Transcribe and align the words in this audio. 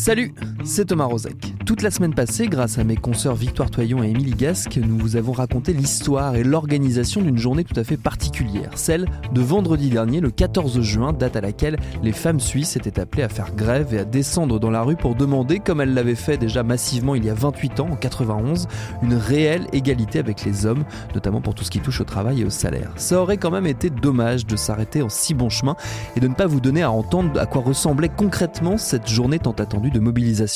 Salut, 0.00 0.32
c'est 0.64 0.86
Thomas 0.86 1.06
Rozek. 1.06 1.54
Toute 1.64 1.82
la 1.82 1.90
semaine 1.90 2.14
passée, 2.14 2.48
grâce 2.48 2.78
à 2.78 2.84
mes 2.84 2.96
consoeurs 2.96 3.34
Victoire 3.34 3.70
Toyon 3.70 4.02
et 4.02 4.10
Émilie 4.10 4.34
Gasque, 4.34 4.76
nous 4.76 4.98
vous 4.98 5.16
avons 5.16 5.32
raconté 5.32 5.72
l'histoire 5.72 6.34
et 6.34 6.42
l'organisation 6.42 7.22
d'une 7.22 7.38
journée 7.38 7.64
tout 7.64 7.78
à 7.78 7.84
fait 7.84 7.96
particulière, 7.96 8.70
celle 8.74 9.06
de 9.32 9.40
vendredi 9.40 9.88
dernier, 9.88 10.20
le 10.20 10.30
14 10.30 10.80
juin, 10.80 11.12
date 11.12 11.36
à 11.36 11.40
laquelle 11.40 11.78
les 12.02 12.12
femmes 12.12 12.40
suisses 12.40 12.76
étaient 12.76 13.00
appelées 13.00 13.22
à 13.22 13.28
faire 13.28 13.54
grève 13.54 13.94
et 13.94 14.00
à 14.00 14.04
descendre 14.04 14.58
dans 14.58 14.70
la 14.70 14.82
rue 14.82 14.96
pour 14.96 15.14
demander, 15.14 15.60
comme 15.60 15.80
elles 15.80 15.94
l'avaient 15.94 16.14
fait 16.14 16.36
déjà 16.36 16.62
massivement 16.62 17.14
il 17.14 17.24
y 17.24 17.30
a 17.30 17.34
28 17.34 17.80
ans, 17.80 17.88
en 17.92 17.96
91, 17.96 18.66
une 19.02 19.14
réelle 19.14 19.66
égalité 19.72 20.18
avec 20.18 20.44
les 20.44 20.66
hommes, 20.66 20.84
notamment 21.14 21.40
pour 21.40 21.54
tout 21.54 21.64
ce 21.64 21.70
qui 21.70 21.80
touche 21.80 22.00
au 22.00 22.04
travail 22.04 22.42
et 22.42 22.44
au 22.44 22.50
salaire. 22.50 22.90
Ça 22.96 23.22
aurait 23.22 23.36
quand 23.36 23.50
même 23.50 23.66
été 23.66 23.90
dommage 23.90 24.46
de 24.46 24.56
s'arrêter 24.56 25.02
en 25.02 25.08
si 25.08 25.34
bon 25.34 25.48
chemin 25.48 25.76
et 26.16 26.20
de 26.20 26.28
ne 26.28 26.34
pas 26.34 26.46
vous 26.46 26.60
donner 26.60 26.82
à 26.82 26.90
entendre 26.90 27.38
à 27.38 27.46
quoi 27.46 27.62
ressemblait 27.62 28.10
concrètement 28.10 28.76
cette 28.76 29.08
journée 29.08 29.38
tant 29.38 29.52
attendue 29.52 29.90
de 29.90 30.00
mobilisation, 30.00 30.49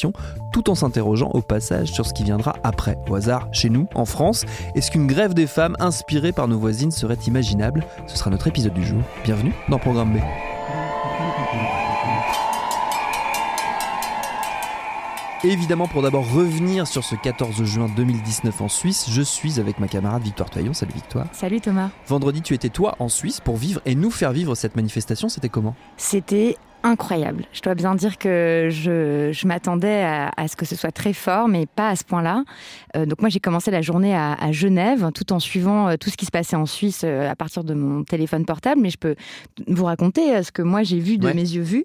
tout 0.52 0.70
en 0.70 0.74
s'interrogeant 0.74 1.30
au 1.34 1.40
passage 1.40 1.92
sur 1.92 2.06
ce 2.06 2.12
qui 2.12 2.24
viendra 2.24 2.56
après. 2.62 2.98
Au 3.08 3.14
hasard, 3.14 3.48
chez 3.52 3.70
nous, 3.70 3.86
en 3.94 4.04
France, 4.04 4.44
est-ce 4.74 4.90
qu'une 4.90 5.06
grève 5.06 5.34
des 5.34 5.46
femmes 5.46 5.76
inspirée 5.80 6.32
par 6.32 6.48
nos 6.48 6.58
voisines 6.58 6.90
serait 6.90 7.18
imaginable? 7.26 7.84
Ce 8.06 8.16
sera 8.16 8.30
notre 8.30 8.46
épisode 8.46 8.74
du 8.74 8.84
jour. 8.84 9.00
Bienvenue 9.24 9.52
dans 9.68 9.78
Programme 9.78 10.12
B. 10.12 10.18
Évidemment, 15.44 15.86
pour 15.86 16.00
d'abord 16.00 16.24
revenir 16.32 16.86
sur 16.86 17.04
ce 17.04 17.14
14 17.16 17.64
juin 17.64 17.86
2019 17.94 18.62
en 18.62 18.68
Suisse, 18.68 19.10
je 19.10 19.20
suis 19.20 19.60
avec 19.60 19.78
ma 19.78 19.88
camarade 19.88 20.22
Victoire 20.22 20.48
Toyon. 20.48 20.72
Salut 20.72 20.94
Victoire. 20.94 21.26
Salut 21.32 21.60
Thomas. 21.60 21.90
Vendredi, 22.08 22.40
tu 22.40 22.54
étais 22.54 22.70
toi 22.70 22.96
en 22.98 23.10
Suisse 23.10 23.40
pour 23.40 23.58
vivre 23.58 23.82
et 23.84 23.94
nous 23.94 24.10
faire 24.10 24.32
vivre 24.32 24.54
cette 24.54 24.74
manifestation. 24.74 25.28
C'était 25.28 25.50
comment? 25.50 25.74
C'était 25.98 26.56
incroyable. 26.84 27.44
Je 27.52 27.60
dois 27.62 27.74
bien 27.74 27.94
dire 27.96 28.18
que 28.18 28.68
je, 28.70 29.30
je 29.32 29.46
m'attendais 29.48 30.02
à, 30.02 30.30
à 30.36 30.46
ce 30.46 30.54
que 30.54 30.64
ce 30.64 30.76
soit 30.76 30.92
très 30.92 31.12
fort, 31.12 31.48
mais 31.48 31.66
pas 31.66 31.88
à 31.88 31.96
ce 31.96 32.04
point-là. 32.04 32.44
Euh, 32.96 33.06
donc 33.06 33.20
moi, 33.20 33.28
j'ai 33.30 33.40
commencé 33.40 33.70
la 33.72 33.82
journée 33.82 34.14
à, 34.14 34.34
à 34.34 34.52
Genève, 34.52 35.10
tout 35.14 35.32
en 35.32 35.40
suivant 35.40 35.88
euh, 35.88 35.96
tout 35.98 36.10
ce 36.10 36.16
qui 36.16 36.26
se 36.26 36.30
passait 36.30 36.56
en 36.56 36.66
Suisse 36.66 37.02
euh, 37.04 37.28
à 37.30 37.34
partir 37.34 37.64
de 37.64 37.74
mon 37.74 38.04
téléphone 38.04 38.44
portable. 38.44 38.80
Mais 38.82 38.90
je 38.90 38.98
peux 38.98 39.16
vous 39.66 39.84
raconter 39.86 40.42
ce 40.42 40.52
que 40.52 40.62
moi 40.62 40.82
j'ai 40.84 41.00
vu 41.00 41.18
de 41.18 41.26
Ouais. 41.26 41.34
mes 41.34 41.40
yeux 41.40 41.62
vus. 41.62 41.84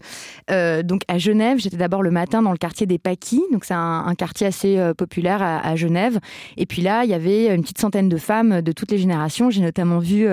Euh, 0.52 0.84
donc 0.84 1.02
à 1.08 1.18
Genève, 1.18 1.58
j'étais 1.60 1.78
d'abord 1.78 2.04
le 2.04 2.12
matin 2.12 2.42
dans 2.42 2.52
le 2.52 2.58
quartier 2.58 2.86
des 2.86 2.98
Paquis. 3.00 3.42
Donc 3.54 3.64
c'est 3.66 3.74
un, 3.74 4.04
un 4.06 4.16
quartier 4.16 4.48
assez 4.48 4.78
populaire 4.98 5.42
à, 5.42 5.66
à 5.66 5.76
Genève. 5.78 6.20
Et 6.58 6.66
puis 6.66 6.82
là, 6.82 7.06
il 7.06 7.10
y 7.10 7.14
avait 7.14 7.56
une 7.56 7.62
petite 7.62 7.80
centaine 7.80 8.10
de 8.10 8.18
femmes 8.18 8.62
de 8.62 8.72
toutes 8.74 8.92
les 8.92 8.98
générations. 8.98 9.50
J'ai 9.50 9.62
notamment 9.62 10.00
vu 10.00 10.28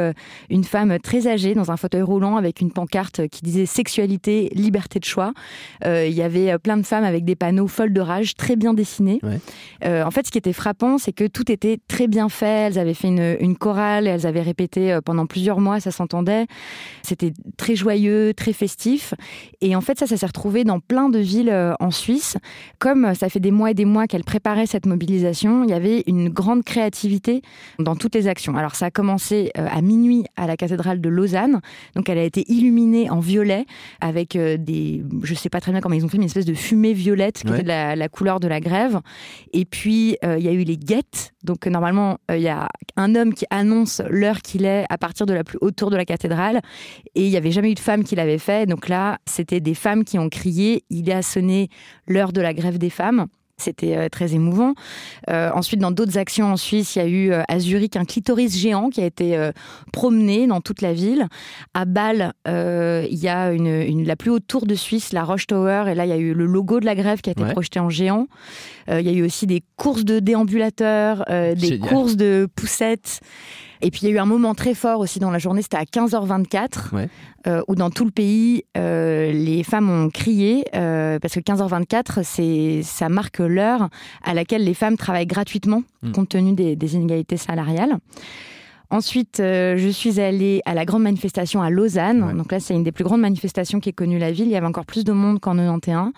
une 0.51 0.65
femme 0.65 0.99
très 0.99 1.29
âgée 1.29 1.55
dans 1.55 1.71
un 1.71 1.77
fauteuil 1.77 2.03
roulant 2.03 2.37
avec 2.37 2.61
une 2.61 2.73
pancarte 2.73 3.29
qui 3.29 3.43
disait 3.43 3.67
sexualité, 3.67 4.51
liberté 4.57 4.99
de 4.99 5.05
choix. 5.05 5.33
Euh, 5.85 6.07
il 6.07 6.15
y 6.15 6.23
avait 6.23 6.53
euh, 6.53 6.59
plein 6.59 6.77
de 6.77 6.83
femmes 6.83 7.05
avec 7.05 7.25
des 7.25 7.37
panneaux 7.37 7.69
folles 7.69 7.93
de 7.93 8.01
rage, 8.01 8.35
très 8.35 8.57
bien 8.57 8.75
dessinés. 8.75 9.21
Ouais. 9.23 9.41
Euh, 9.85 10.05
en 10.05 10.11
fait, 10.11 10.27
ce 10.27 10.33
qui 10.33 10.39
était 10.39 10.53
frappant, 10.53 10.99
c'est 10.99 11.13
que 11.13 11.27
tout 11.27 11.51
était 11.51 11.79
très 11.89 12.09
bien 12.09 12.29
fait. 12.29 12.47
Elles 12.47 12.79
avaient 12.79 12.95
fait 12.95 13.09
une, 13.09 13.37
une 13.41 13.57
chorale, 13.57 14.07
elles 14.07 14.27
avaient 14.27 14.43
répété 14.43 14.99
pendant 15.05 15.27
plusieurs 15.27 15.61
mois, 15.61 15.81
ça 15.81 15.91
s'entendait. 15.91 16.47
C'était 17.03 17.33
très 17.57 17.77
joyeux, 17.77 18.33
très 18.35 18.53
festif. 18.53 19.15
Et 19.61 19.77
en 19.77 19.81
fait, 19.81 19.99
ça, 19.99 20.07
ça 20.07 20.17
s'est 20.17 20.27
retrouvé 20.27 20.65
dans 20.65 20.81
plein 20.81 21.09
de 21.09 21.19
villes 21.19 21.55
en 21.81 21.91
Suisse. 21.91 22.37
Comme 22.79 23.15
ça 23.15 23.29
fait 23.29 23.41
des 23.41 23.51
mois 23.51 23.71
et 23.71 23.75
des 23.75 23.85
mois 23.85 24.07
qu'elles 24.07 24.25
préparaient 24.25 24.67
cette 24.67 24.87
mobilisation, 24.87 25.65
il 25.65 25.71
y 25.71 25.75
avait 25.75 26.03
une 26.07 26.29
grande 26.29 26.65
créativité 26.65 27.43
dans 27.79 27.97
toutes 27.97 28.15
les 28.15 28.29
actions. 28.29 28.57
Alors, 28.57 28.75
ça 28.75 28.87
a 28.87 28.91
commencé 28.91 29.51
à 29.55 29.81
minuit 29.83 30.25
à 30.37 30.47
la 30.47 30.57
cathédrale 30.57 31.01
de 31.01 31.09
Lausanne. 31.09 31.61
Donc, 31.95 32.09
elle 32.09 32.19
a 32.19 32.25
été 32.25 32.45
illuminée 32.49 33.11
en 33.11 33.21
violet 33.21 33.67
avec 34.01 34.37
euh, 34.47 34.57
des, 34.57 35.03
je 35.23 35.35
sais 35.35 35.49
pas 35.51 35.61
très 35.61 35.73
bien 35.73 35.81
comment 35.81 35.95
ils 35.95 36.05
ont 36.05 36.09
fait, 36.09 36.17
mais 36.19 36.25
une 36.25 36.29
espèce 36.29 36.45
de 36.47 36.55
fumée 36.55 36.93
violette 36.93 37.43
qui 37.43 37.47
Ouais. 37.49 37.55
était 37.57 37.63
de 37.65 37.69
la, 37.69 37.97
la 37.97 38.09
couleur 38.09 38.41
de 38.41 38.49
la 38.49 38.61
grève. 38.61 39.01
Et 39.53 39.65
puis, 39.65 40.17
euh, 40.25 40.39
il 40.39 40.45
y 40.45 40.49
a 40.49 40.53
eu 40.53 40.63
les 40.65 40.77
guettes. 40.79 41.33
Donc, 41.45 41.67
euh, 41.67 41.71
normalement, 41.71 42.19
euh, 42.31 42.37
il 42.37 42.43
y 42.43 42.49
a 42.49 42.69
un 42.97 43.15
homme 43.15 43.35
qui 43.35 43.45
annonce 43.51 44.01
l'heure 44.09 44.41
qu'il 44.43 44.65
est 44.65 44.85
à 44.89 44.99
partir 44.99 45.27
de 45.27 45.35
la 45.35 45.45
plus 45.45 45.59
haute 45.61 45.77
tour 45.77 45.91
de 45.91 45.97
la 45.97 46.05
cathédrale. 46.05 46.61
Et 47.15 47.25
il 47.25 47.31
n'y 47.31 47.37
avait 47.37 47.51
jamais 47.53 47.71
eu 47.71 47.75
de 47.75 47.81
femme 47.81 48.05
qui 48.05 48.15
l'avait 48.17 48.39
fait. 48.39 48.67
Donc 48.67 48.89
là, 48.89 49.19
c'était 49.27 49.61
des 49.61 49.75
femmes 49.75 50.05
qui 50.05 50.19
ont 50.19 50.29
crié 50.29 50.83
Il 50.91 51.09
est 51.09 51.13
à 51.13 51.23
sonner 51.23 51.69
l'heure 52.07 52.33
de 52.33 52.41
la 52.41 52.55
grève 52.55 52.79
des 52.79 52.91
femmes. 52.91 53.27
C'était 53.59 53.97
euh, 53.97 54.09
très 54.11 54.35
émouvant. 54.35 54.75
Euh, 55.31 55.51
ensuite, 55.55 55.81
dans 55.81 55.91
d'autres 55.91 56.19
actions 56.19 56.53
en 56.53 56.59
Suisse, 56.59 56.95
il 56.95 56.99
y 56.99 57.03
a 57.03 57.07
eu 57.09 57.33
euh, 57.33 57.43
à 57.49 57.59
Zurich 57.59 57.97
un 57.97 58.05
clitoris 58.05 58.55
géant 58.55 58.91
qui 58.91 59.01
a 59.01 59.07
été 59.07 59.35
euh, 59.35 59.51
promené 59.95 60.47
dans 60.47 60.61
toute 60.61 60.83
la 60.83 60.93
ville. 60.93 61.27
À 61.73 61.87
Bâle, 61.87 62.35
il 62.47 63.15
y 63.19 63.29
a 63.29 63.53
une, 63.53 63.67
une- 63.67 64.07
la 64.07 64.15
plus 64.15 64.31
haute 64.31 64.47
tour 64.47 64.67
de 64.67 64.75
Suisse, 64.75 65.13
la 65.15 65.25
Roche 65.25 65.47
Tower, 65.47 65.85
et 65.89 65.95
là, 65.95 66.05
il 66.05 66.11
y 66.11 66.13
a 66.13 66.19
eu 66.19 66.35
le 66.35 66.45
logo 66.45 66.81
de 66.81 66.85
la 66.85 66.95
grève 66.95 67.23
qui 67.23 67.31
a 67.31 67.33
été 67.33 67.43
Ouais. 67.43 67.53
projeté 67.53 67.81
en 67.81 67.89
géant. 67.89 68.27
Il 68.89 69.01
y 69.01 69.09
a 69.09 69.13
eu 69.13 69.25
aussi 69.25 69.47
des 69.47 69.63
courses 69.77 70.05
de 70.05 70.21
déambulateurs, 70.21 71.25
des 71.29 71.57
Génial. 71.57 71.89
courses 71.89 72.17
de 72.17 72.47
poussettes. 72.55 73.21
Et 73.83 73.91
puis 73.91 74.01
il 74.03 74.09
y 74.09 74.13
a 74.13 74.15
eu 74.15 74.19
un 74.19 74.27
moment 74.27 74.55
très 74.55 74.75
fort 74.75 75.01
aussi 75.01 75.19
dans 75.19 75.31
la 75.31 75.39
journée, 75.39 75.63
c'était 75.63 75.77
à 75.77 75.85
15h24, 75.85 76.95
Ouais. 76.95 77.09
euh, 77.47 77.63
où 77.69 77.75
dans 77.75 77.91
tout 77.91 78.05
le 78.05 78.11
pays, 78.11 78.65
euh, 78.77 79.33
les 79.33 79.63
femmes 79.63 79.91
ont 79.91 80.09
crié, 80.11 80.65
euh, 80.75 81.19
parce 81.19 81.35
que 81.35 81.41
15h24, 81.41 82.23
c'est, 82.25 82.81
ça 82.83 83.09
marque 83.09 83.39
l'heure 83.39 83.89
à 84.25 84.35
laquelle 84.35 84.65
les 84.65 84.75
femmes 84.75 84.97
travaillent 84.97 85.27
gratuitement, 85.27 85.83
Mm. 86.03 86.13
compte 86.13 86.29
tenu 86.31 86.53
des, 86.55 86.77
des 86.77 86.95
inégalités 86.95 87.37
salariales. 87.37 87.97
Ensuite, 88.91 89.41
euh, 89.41 89.77
je 89.77 89.89
suis 89.89 90.21
allée 90.21 90.63
à 90.65 90.75
la 90.75 90.85
grande 90.85 91.03
manifestation 91.03 91.61
à 91.61 91.71
Lausanne. 91.71 92.23
Ouais. 92.23 92.35
Donc 92.35 92.53
là, 92.53 92.61
c'est 92.61 92.75
une 92.75 92.85
des 92.85 92.93
plus 92.93 93.03
grandes 93.03 93.21
manifestations 93.21 93.81
qui 93.81 93.89
est 93.89 93.93
connue 93.93 94.19
la 94.19 94.31
ville. 94.31 94.47
Il 94.47 94.53
y 94.53 94.57
avait 94.57 94.67
encore 94.67 94.87
plus 94.87 95.03
de 95.03 95.13
monde 95.13 95.41
qu'en 95.41 95.57
91. 95.57 96.13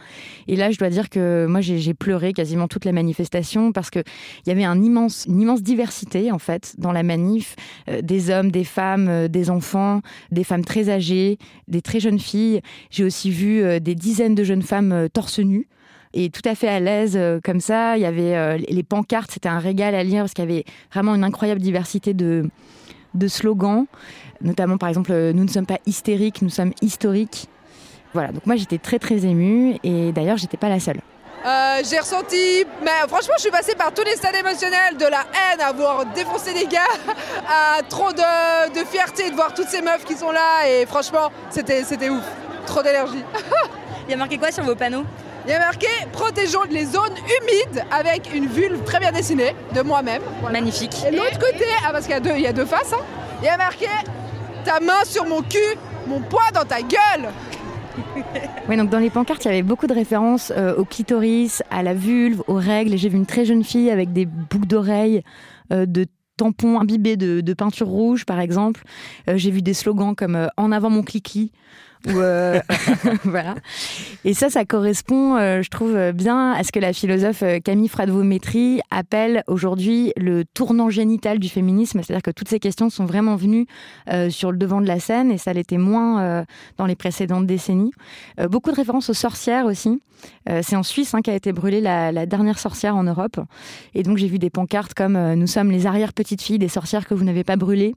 Et 0.49 0.57
là, 0.57 0.71
je 0.71 0.79
dois 0.79 0.91
dire 0.91 1.09
que 1.09 1.47
moi, 1.49 1.61
j'ai 1.63 1.95
pleuré 1.95 2.33
quasiment 2.33 2.69
toute 2.69 2.85
la 2.85 2.93
manifestation 2.93 3.73
parce 3.73 3.89
que 3.91 4.01
il 4.45 4.49
y 4.49 4.53
avait 4.53 4.65
un 4.65 4.83
immense, 4.83 5.25
une 5.27 5.41
immense 5.41 5.63
diversité 5.63 6.31
en 6.31 6.39
fait 6.39 6.75
dans 6.79 6.93
la 6.93 7.03
manif, 7.03 7.57
Euh, 7.89 8.03
des 8.03 8.31
hommes, 8.31 8.51
des 8.51 8.65
femmes, 8.65 9.09
euh, 9.09 9.29
des 9.29 9.51
enfants, 9.51 10.03
des 10.31 10.45
femmes 10.45 10.65
très 10.65 10.91
âgées, 10.91 11.39
des 11.69 11.83
très 11.83 12.01
jeunes 12.01 12.19
filles. 12.19 12.61
J'ai 12.91 13.05
aussi 13.05 13.31
vu 13.31 13.81
des 13.81 13.95
dizaines 13.95 14.35
de 14.35 14.45
jeunes 14.45 14.63
femmes 14.63 15.09
torse 15.13 15.39
nues 15.39 15.69
et 16.15 16.31
tout 16.31 16.43
à 16.45 16.55
fait 16.55 16.69
à 16.69 16.81
l'aise 16.81 17.15
euh, 17.17 17.41
comme 17.43 17.61
ça. 17.61 17.97
Il 17.97 18.03
y 18.03 18.07
avait 18.07 18.37
euh, 18.37 18.59
les 18.69 18.83
pancartes, 18.83 19.31
c'était 19.31 19.49
un 19.49 19.59
régal 19.59 19.95
à 19.95 20.03
lire 20.03 20.23
parce 20.23 20.35
qu'il 20.35 20.45
y 20.45 20.53
avait 20.53 20.65
vraiment 20.93 21.15
une 21.15 21.25
incroyable 21.25 21.61
diversité 21.61 22.15
de 22.15 22.49
de 23.15 23.29
slogans, 23.29 23.87
notamment 24.41 24.79
par 24.79 24.89
exemple 24.89 25.13
euh, 25.13 25.33
nous 25.33 25.45
ne 25.45 25.49
sommes 25.49 25.67
pas 25.67 25.79
hystériques, 25.87 26.43
nous 26.43 26.51
sommes 26.51 26.73
historiques. 26.83 27.49
Voilà, 28.15 28.33
donc 28.33 28.47
moi 28.47 28.57
j'étais 28.57 28.79
très 28.79 28.99
très 28.99 29.25
émue 29.27 29.77
et 29.85 30.13
d'ailleurs 30.13 30.37
j'étais 30.37 30.57
pas 30.57 30.69
la 30.69 30.81
seule. 30.81 31.01
Euh, 31.47 31.83
j'ai 31.89 32.01
ressenti, 32.01 32.67
mais 32.83 33.07
franchement, 33.07 33.35
je 33.37 33.43
suis 33.43 33.51
passée 33.51 33.77
par 33.77 33.95
tous 33.95 34.03
les 34.03 34.17
stades 34.17 34.35
émotionnels, 34.35 34.97
de 34.99 35.05
la 35.05 35.21
haine 35.21 35.61
à 35.61 35.73
voir 35.73 36.05
défoncer 36.07 36.53
des 36.53 36.67
gars, 36.67 36.81
à 37.49 37.81
trop 37.83 38.13
de, 38.13 38.75
de 38.75 38.85
fierté 38.85 39.31
de 39.31 39.37
voir 39.37 39.55
toutes 39.55 39.69
ces 39.69 39.81
meufs 39.81 40.05
qui 40.05 40.15
sont 40.15 40.33
là, 40.33 40.69
et 40.69 40.85
franchement, 40.85 41.31
c'était 41.51 41.85
c'était 41.85 42.09
ouf. 42.11 42.25
Trop 42.67 42.83
d'énergie. 42.83 43.23
Il 44.09 44.11
y 44.11 44.15
a 44.15 44.17
marqué 44.17 44.37
quoi 44.37 44.51
sur 44.51 44.65
vos 44.65 44.75
panneaux? 44.75 45.05
Il 45.49 45.53
y 45.53 45.55
a 45.55 45.61
marqué 45.61 45.87
protégeons 46.13 46.65
les 46.71 46.85
zones 46.85 47.15
humides 47.17 47.83
avec 47.91 48.35
une 48.35 48.45
vulve 48.45 48.85
très 48.85 49.01
bien 49.01 49.11
dessinée 49.11 49.55
de 49.75 49.81
moi-même. 49.81 50.21
Voilà. 50.43 50.61
Magnifique. 50.61 50.95
Et 51.11 51.11
l'autre 51.11 51.39
côté, 51.39 51.65
ah 51.87 51.89
parce 51.91 52.05
qu'il 52.05 52.13
y 52.13 52.19
a 52.19 52.21
deux, 52.21 52.35
il 52.35 52.43
y 52.43 52.47
a 52.47 52.53
deux 52.53 52.67
faces, 52.67 52.93
hein, 52.93 53.03
il 53.41 53.47
y 53.47 53.49
a 53.49 53.57
marqué 53.57 53.87
ta 54.67 54.79
main 54.79 55.03
sur 55.07 55.25
mon 55.25 55.41
cul, 55.41 55.79
mon 56.07 56.21
poids 56.21 56.51
dans 56.53 56.67
ta 56.67 56.83
gueule. 56.83 57.31
Oui, 58.69 58.77
donc 58.77 58.91
dans 58.91 58.99
les 58.99 59.09
pancartes, 59.09 59.43
il 59.47 59.49
y 59.49 59.51
avait 59.51 59.63
beaucoup 59.63 59.87
de 59.87 59.95
références 59.95 60.53
euh, 60.55 60.77
au 60.77 60.85
clitoris, 60.85 61.63
à 61.71 61.83
la 61.83 61.95
vulve, 61.95 62.43
aux 62.47 62.57
règles. 62.57 62.93
Et 62.93 62.99
J'ai 62.99 63.09
vu 63.09 63.17
une 63.17 63.25
très 63.25 63.47
jeune 63.47 63.65
fille 63.65 63.91
avec 63.91 64.13
des 64.13 64.27
boucles 64.27 64.67
d'oreilles, 64.67 65.23
euh, 65.73 65.87
de 65.87 66.05
tampons 66.37 66.79
imbibés 66.79 67.17
de, 67.17 67.41
de 67.41 67.55
peinture 67.55 67.89
rouge, 67.89 68.27
par 68.27 68.39
exemple. 68.39 68.83
Euh, 69.31 69.39
J'ai 69.39 69.51
vu 69.51 69.63
des 69.63 69.73
slogans 69.73 70.15
comme 70.15 70.51
En 70.59 70.73
avant 70.73 70.91
mon 70.91 71.03
cliqui 71.03 71.53
Euh, 72.07 72.61
voilà. 73.25 73.57
Et 74.25 74.35
ça, 74.35 74.51
ça 74.51 74.65
correspond, 74.65 75.37
euh, 75.37 75.63
je 75.63 75.69
trouve, 75.69 76.13
bien 76.13 76.53
à 76.53 76.63
ce 76.63 76.73
que 76.73 76.79
la 76.79 76.93
philosophe 76.93 77.43
Camille 77.65 77.89
Fradvo-Métry 77.89 78.81
appelle 78.91 79.43
aujourd'hui 79.47 80.13
le 80.17 80.45
tournant 80.45 80.91
génital 80.91 81.39
du 81.39 81.49
féminisme. 81.49 82.01
C'est-à-dire 82.03 82.23
que 82.23 82.31
toutes 82.31 82.49
ces 82.49 82.61
questions 82.61 82.91
sont 82.91 83.07
vraiment 83.07 83.37
venues 83.37 83.67
sur 84.31 84.53
le 84.53 84.59
devant 84.59 84.81
de 84.81 84.87
la 84.87 85.01
scène 85.01 85.31
et 85.31 85.39
ça 85.39 85.53
l'était 85.53 85.79
moins 85.79 86.45
dans 86.77 86.87
les 86.87 86.97
précédentes 86.97 87.47
décennies. 87.47 87.93
beaucoup 88.49 88.71
de 88.71 88.77
références 88.77 89.11
aux 89.11 89.15
sorcières 89.15 89.67
aussi. 89.67 90.01
C'est 90.63 90.77
en 90.77 90.83
Suisse 90.83 91.15
hein, 91.15 91.21
qu'a 91.23 91.35
été 91.35 91.53
brûlée 91.53 91.81
la, 91.81 92.13
la, 92.13 92.27
dernière 92.27 92.59
sorcière 92.59 92.97
en 92.97 93.05
Europe. 93.05 93.41
Et 93.95 94.03
donc 94.03 94.19
j'ai 94.19 94.27
vu 94.27 94.39
des 94.39 94.51
pancartes 94.51 94.95
comme 94.95 95.35
Nous 95.35 95.47
sommes 95.47 95.71
les 95.71 95.87
arrière-petites 95.87 96.43
filles 96.43 96.59
des 96.59 96.69
sorcières 96.69 97.07
que 97.07 97.15
vous 97.15 97.25
n'avez 97.25 97.45
pas 97.45 97.57
brûlées 97.57 97.95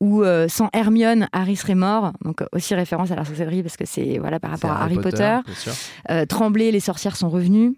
ou 0.00 0.22
euh, 0.22 0.48
sans 0.48 0.68
Hermione, 0.72 1.28
Harry 1.32 1.56
serait 1.56 1.74
mort. 1.74 2.12
Donc 2.24 2.42
aussi 2.52 2.74
référence 2.74 3.10
à 3.10 3.16
la 3.16 3.24
sorcellerie 3.24 3.62
parce 3.62 3.76
que 3.76 3.84
c'est 3.86 4.18
voilà 4.18 4.40
par 4.40 4.50
rapport 4.50 4.70
à 4.70 4.82
Harry 4.82 4.96
Potter. 4.96 5.38
Euh, 6.10 6.26
Trembler, 6.26 6.72
les 6.72 6.80
sorcières 6.80 7.16
sont 7.16 7.28
revenues 7.28 7.74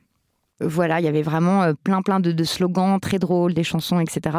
voilà, 0.60 1.00
il 1.00 1.04
y 1.04 1.08
avait 1.08 1.22
vraiment 1.22 1.62
euh, 1.62 1.72
plein 1.82 2.02
plein 2.02 2.20
de, 2.20 2.44
slogans 2.44 2.98
très 3.00 3.18
drôles, 3.18 3.54
des 3.54 3.64
chansons, 3.64 4.00
etc. 4.00 4.38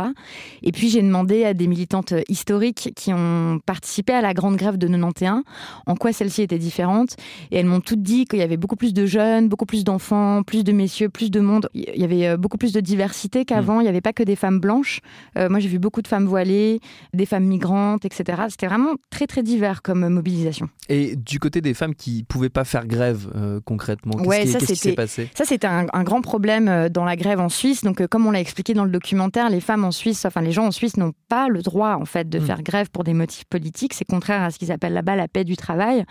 Et 0.62 0.72
puis 0.72 0.90
j'ai 0.90 1.02
demandé 1.02 1.46
à 1.46 1.54
des 1.54 1.68
militantes 1.68 2.14
historiques 2.28 2.92
qui 2.96 3.14
ont 3.14 3.60
participé 3.66 4.14
à 4.14 4.22
la 4.22 4.34
grande 4.34 4.56
grève 4.56 4.78
de 4.78 4.88
91 4.88 5.44
en 5.86 5.96
quoi 5.96 6.14
celle-ci 6.14 6.42
était 6.42 6.58
différente. 6.58 7.16
Et 7.52 7.58
elles 7.58 7.66
m'ont 7.66 7.82
toutes 7.82 8.02
dit 8.02 8.26
qu'il 8.26 8.40
y 8.40 8.44
avait 8.44 8.58
beaucoup 8.58 8.76
plus 8.76 8.94
de 8.94 9.06
jeunes, 9.06 9.50
beaucoup 9.50 9.66
plus 9.66 9.84
d'enfants, 9.84 10.44
plus 10.44 10.64
de 10.64 10.72
messieurs, 10.72 11.10
plus 11.10 11.32
de 11.32 11.40
monde. 11.40 11.70
Il 11.74 11.96
y 11.96 12.04
avait 12.04 12.28
euh, 12.28 12.38
beaucoup 12.38 12.58
plus 12.58 12.74
de 12.74 12.80
diversité 12.80 13.46
qu'avant. 13.46 13.78
Mm. 13.78 13.82
Il 13.82 13.84
n'y 13.84 13.90
avait 13.90 14.02
pas 14.02 14.14
que 14.14 14.24
des 14.24 14.36
femmes 14.36 14.60
blanches. 14.60 15.02
Euh, 15.38 15.50
moi 15.50 15.60
j'ai 15.60 15.70
vu 15.70 15.80
beaucoup 15.80 16.02
de 16.02 16.08
femmes 16.08 16.26
voilées, 16.26 16.80
des 17.14 17.26
femmes 17.26 17.46
migrantes, 17.46 18.06
etc. 18.06 18.44
C'était 18.50 18.68
vraiment 18.68 18.94
très 19.10 19.28
très 19.28 19.44
divers 19.44 19.82
comme 19.82 20.08
mobilisation. 20.10 20.70
Et 20.90 21.16
du 21.16 21.40
côté 21.40 21.62
des 21.62 21.74
femmes 21.74 21.96
qui 21.96 22.24
pouvaient 22.24 22.50
pas 22.50 22.66
faire 22.66 22.86
grève 22.88 23.30
concrètement, 23.66 24.18
qu'est-ce 24.18 24.58
qui, 24.58 24.76
s'est 24.76 24.94
passé? 24.94 25.30
Ça 25.36 25.46
c'était 25.46 25.68
un, 25.68 25.88
un 25.94 26.03
grand 26.04 26.14
grand 26.14 26.22
problème 26.22 26.68
euh, 26.68 26.90
dans 26.90 27.06
la 27.06 27.16
grève 27.16 27.40
en 27.40 27.50
Suisse. 27.50 27.84
Donc, 27.84 28.00
euh, 28.00 28.08
comme 28.08 28.28
on 28.28 28.32
l'a 28.32 28.40
expliqué 28.40 28.76
dans 28.76 28.86
le 28.86 28.92
documentaire, 28.92 29.50
les 29.50 29.62
femmes 29.62 29.84
en 29.84 29.92
Suisse, 29.92 30.26
enfin 30.26 30.42
les 30.42 30.52
gens 30.52 30.68
en 30.68 30.72
Suisse 30.72 30.96
n'ont 30.96 31.14
pas 31.28 31.48
le 31.48 31.64
droit 31.64 31.96
en 32.00 32.06
fait 32.06 32.30
de 32.30 32.38
mm. 32.38 32.46
faire 32.46 32.62
grève 32.62 32.92
pour 32.92 33.04
des 33.04 33.14
motifs 33.14 33.46
politiques. 33.46 33.96
C'est 33.96 34.06
contraire 34.06 34.44
à 34.44 34.52
ce 34.52 34.60
qu'ils 34.60 34.72
appellent 34.72 34.94
là-bas 34.94 35.16
la 35.16 35.28
paix 35.28 35.44
du 35.44 35.58
travail. 35.58 36.06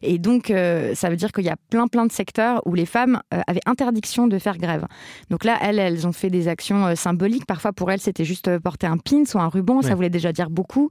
Et 0.00 0.18
donc, 0.18 0.50
euh, 0.50 0.94
ça 0.94 1.10
veut 1.10 1.16
dire 1.16 1.32
qu'il 1.32 1.44
y 1.44 1.50
a 1.50 1.56
plein 1.68 1.86
plein 1.86 2.06
de 2.06 2.12
secteurs 2.12 2.62
où 2.66 2.74
les 2.74 2.86
femmes 2.86 3.20
avaient 3.46 3.60
interdiction 3.66 4.26
de 4.26 4.38
faire 4.38 4.56
grève. 4.56 4.86
Donc 5.28 5.44
là, 5.44 5.58
elles, 5.60 5.78
elles 5.78 6.06
ont 6.06 6.12
fait 6.12 6.30
des 6.30 6.48
actions 6.48 6.96
symboliques. 6.96 7.44
Parfois, 7.44 7.72
pour 7.72 7.90
elles, 7.90 8.00
c'était 8.00 8.24
juste 8.24 8.58
porter 8.58 8.86
un 8.86 8.96
pin 8.96 9.24
ou 9.34 9.38
un 9.38 9.48
ruban. 9.48 9.82
Ça 9.82 9.94
voulait 9.94 10.10
déjà 10.10 10.32
dire 10.32 10.48
beaucoup. 10.48 10.88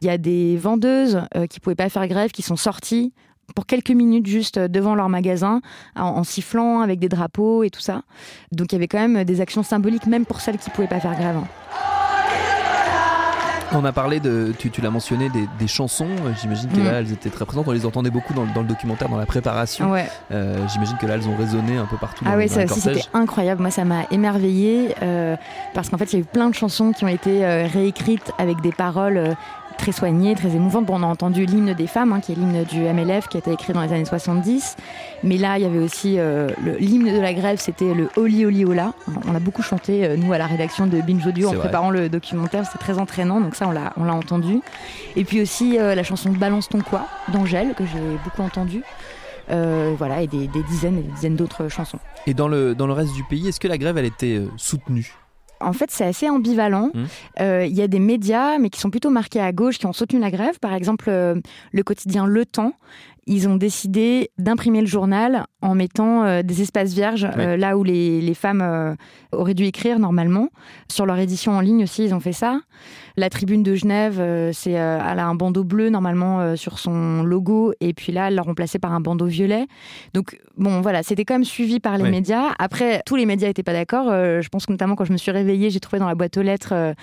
Il 0.00 0.06
y 0.06 0.10
a 0.10 0.18
des 0.18 0.56
vendeuses 0.56 1.20
qui 1.50 1.60
pouvaient 1.60 1.76
pas 1.76 1.88
faire 1.88 2.06
grève, 2.08 2.30
qui 2.30 2.42
sont 2.42 2.56
sorties 2.56 3.12
pour 3.54 3.66
quelques 3.66 3.90
minutes 3.90 4.26
juste 4.26 4.58
devant 4.58 4.94
leur 4.94 5.08
magasin 5.08 5.60
en, 5.96 6.24
sifflant 6.24 6.80
avec 6.80 6.98
des 6.98 7.08
drapeaux 7.08 7.62
et 7.64 7.70
tout 7.70 7.80
ça. 7.80 8.02
Donc 8.52 8.72
il 8.72 8.76
y 8.76 8.78
avait 8.78 8.88
quand 8.88 9.06
même 9.06 9.24
des 9.24 9.40
actions 9.40 9.62
symboliques 9.62 10.06
même 10.06 10.26
pour 10.26 10.40
celles 10.40 10.58
qui 10.58 10.70
ne 10.70 10.74
pouvaient 10.74 10.88
pas 10.88 11.00
faire 11.00 11.14
grève. 11.14 11.40
On 13.72 13.84
a 13.84 13.92
parlé 13.92 14.18
de, 14.18 14.54
tu, 14.58 14.70
l'as 14.80 14.90
mentionné, 14.90 15.30
des, 15.58 15.66
chansons. 15.66 16.08
J'imagine 16.40 16.70
que 16.70 16.78
mm. 16.78 16.84
là, 16.84 16.92
elles 17.00 17.12
étaient 17.12 17.28
très 17.28 17.44
présentes. 17.44 17.68
On 17.68 17.72
les 17.72 17.84
entendait 17.84 18.10
beaucoup 18.10 18.32
dans, 18.32 18.44
le 18.44 18.66
documentaire, 18.66 19.08
dans 19.08 19.18
la 19.18 19.26
préparation. 19.26 19.94
Euh, 20.30 20.56
j'imagine 20.72 20.96
que 20.96 21.06
là, 21.06 21.14
elles 21.14 21.28
ont 21.28 21.36
résonné 21.36 21.76
un 21.76 21.84
peu 21.84 21.96
partout. 21.96 22.24
Ah 22.26 22.36
oui, 22.36 22.48
ça 22.48 22.64
aussi, 22.64 22.80
c'était 22.80 23.04
incroyable. 23.12 23.60
Moi, 23.60 23.70
ça 23.70 23.84
m'a 23.84 24.04
émerveillée 24.10 24.94
euh, 25.02 25.36
parce 25.74 25.90
qu'en 25.90 25.98
fait, 25.98 26.12
il 26.12 26.16
y 26.16 26.16
a 26.16 26.20
eu 26.20 26.24
plein 26.24 26.48
de 26.48 26.54
chansons 26.54 26.92
qui 26.92 27.04
ont 27.04 27.08
été 27.08 27.44
euh, 27.44 27.66
réécrites 27.66 28.32
avec 28.38 28.60
des 28.62 28.72
paroles 28.72 29.36
très 29.78 29.92
soignée, 29.92 30.34
très 30.34 30.50
émouvante. 30.50 30.84
Bon, 30.84 31.00
on 31.00 31.02
a 31.02 31.06
entendu 31.06 31.46
l'hymne 31.46 31.72
des 31.72 31.86
femmes, 31.86 32.12
hein, 32.12 32.20
qui 32.20 32.32
est 32.32 32.34
l'hymne 32.34 32.64
du 32.64 32.80
MLF, 32.80 33.28
qui 33.28 33.38
a 33.38 33.40
été 33.40 33.52
écrit 33.52 33.72
dans 33.72 33.80
les 33.80 33.92
années 33.92 34.04
70. 34.04 34.76
Mais 35.22 35.38
là, 35.38 35.56
il 35.56 35.62
y 35.62 35.64
avait 35.64 35.78
aussi 35.78 36.18
euh, 36.18 36.48
l'hymne 36.78 37.10
de 37.14 37.20
la 37.20 37.32
grève, 37.32 37.58
c'était 37.58 37.94
le 37.94 38.10
Oli 38.16 38.44
Oli 38.44 38.64
Ola. 38.64 38.92
On 39.26 39.34
a 39.34 39.40
beaucoup 39.40 39.62
chanté, 39.62 40.04
euh, 40.04 40.16
nous, 40.16 40.32
à 40.32 40.38
la 40.38 40.46
rédaction 40.46 40.86
de 40.86 41.00
Binge 41.00 41.26
Audio, 41.26 41.48
en 41.48 41.54
préparant 41.54 41.90
le 41.90 42.08
documentaire. 42.08 42.66
C'était 42.66 42.78
très 42.78 42.98
entraînant, 42.98 43.40
donc 43.40 43.54
ça, 43.54 43.66
on 43.66 43.70
l'a, 43.70 43.92
on 43.96 44.04
l'a 44.04 44.14
entendu. 44.14 44.60
Et 45.16 45.24
puis 45.24 45.40
aussi 45.40 45.78
euh, 45.78 45.94
la 45.94 46.02
chanson 46.02 46.30
Balance 46.30 46.68
ton 46.68 46.80
quoi 46.80 47.06
d'Angèle, 47.32 47.74
que 47.74 47.84
j'ai 47.86 48.18
beaucoup 48.24 48.42
entendu. 48.42 48.82
voilà, 49.48 50.20
et 50.22 50.26
des, 50.26 50.48
dizaines 50.68 50.98
et 50.98 51.02
des 51.02 51.12
dizaines 51.12 51.36
d'autres 51.36 51.68
chansons. 51.68 51.98
Et 52.26 52.34
dans 52.34 52.48
le, 52.48 52.74
dans 52.74 52.86
le 52.86 52.92
reste 52.92 53.14
du 53.14 53.24
pays, 53.24 53.48
est-ce 53.48 53.60
que 53.60 53.68
la 53.68 53.78
grève, 53.78 53.96
elle 53.96 54.04
était 54.04 54.42
soutenue? 54.56 55.14
En 55.60 55.72
fait, 55.72 55.90
c'est 55.90 56.04
assez 56.04 56.28
ambivalent. 56.28 56.90
Mmh. 56.94 57.04
Euh, 57.40 57.66
il 57.66 57.74
y 57.74 57.82
a 57.82 57.88
des 57.88 57.98
médias, 57.98 58.58
mais 58.58 58.70
qui 58.70 58.80
sont 58.80 58.90
plutôt 58.90 59.10
marqués 59.10 59.40
à 59.40 59.52
gauche, 59.52 59.78
qui 59.78 59.86
ont 59.86 59.92
soutenu 59.92 60.20
la 60.20 60.30
grève. 60.30 60.58
Par 60.60 60.74
exemple, 60.74 61.06
euh, 61.08 61.34
le 61.72 61.82
quotidien 61.82 62.26
Le 62.26 62.44
Temps, 62.44 62.72
ils 63.28 63.46
ont 63.46 63.56
décidé 63.56 64.30
d'imprimer 64.38 64.80
le 64.80 64.86
journal 64.86 65.44
en 65.60 65.74
mettant 65.74 66.24
euh, 66.24 66.42
des 66.42 66.62
espaces 66.62 66.94
vierges 66.94 67.28
euh, 67.36 67.56
là 67.56 67.76
où 67.76 67.84
les, 67.84 68.20
les 68.20 68.34
femmes 68.34 68.62
euh, 68.62 68.94
auraient 69.32 69.54
dû 69.54 69.64
écrire 69.64 69.98
normalement. 69.98 70.48
Sur 70.90 71.04
leur 71.04 71.18
édition 71.18 71.52
en 71.52 71.60
ligne 71.60 71.82
aussi, 71.82 72.04
ils 72.04 72.14
ont 72.14 72.20
fait 72.20 72.32
ça. 72.32 72.60
La 73.16 73.28
tribune 73.28 73.62
de 73.62 73.74
Genève, 73.74 74.22
c'est 74.52 74.70
elle 74.70 75.18
a 75.18 75.26
un 75.26 75.34
bandeau 75.34 75.64
bleu 75.64 75.90
normalement 75.90 76.54
sur 76.54 76.78
son 76.78 77.24
logo 77.24 77.72
et 77.80 77.92
puis 77.92 78.12
là, 78.12 78.28
elle 78.28 78.36
l'a 78.36 78.42
remplacé 78.42 78.78
par 78.78 78.92
un 78.92 79.00
bandeau 79.00 79.26
violet. 79.26 79.66
Donc 80.14 80.38
bon, 80.56 80.80
voilà, 80.82 81.02
c'était 81.02 81.24
quand 81.24 81.34
même 81.34 81.44
suivi 81.44 81.80
par 81.80 81.98
les 81.98 82.08
médias. 82.08 82.54
Après, 82.60 83.02
tous 83.06 83.16
les 83.16 83.26
médias 83.26 83.48
n'étaient 83.48 83.64
pas 83.64 83.72
d'accord. 83.72 84.06
je 84.08 84.48
pense 84.50 84.66
que 84.66 84.72
notamment 84.72 84.94
quand 84.94 85.04
je 85.04 85.10
me 85.10 85.16
suis 85.16 85.32
réveillée, 85.32 85.68
j'ai 85.70 85.80
trouvé 85.80 85.98
dans 85.98 86.06
la 86.06 86.14
boîte 86.14 86.36
aux 86.36 86.42
lettres 86.42 86.94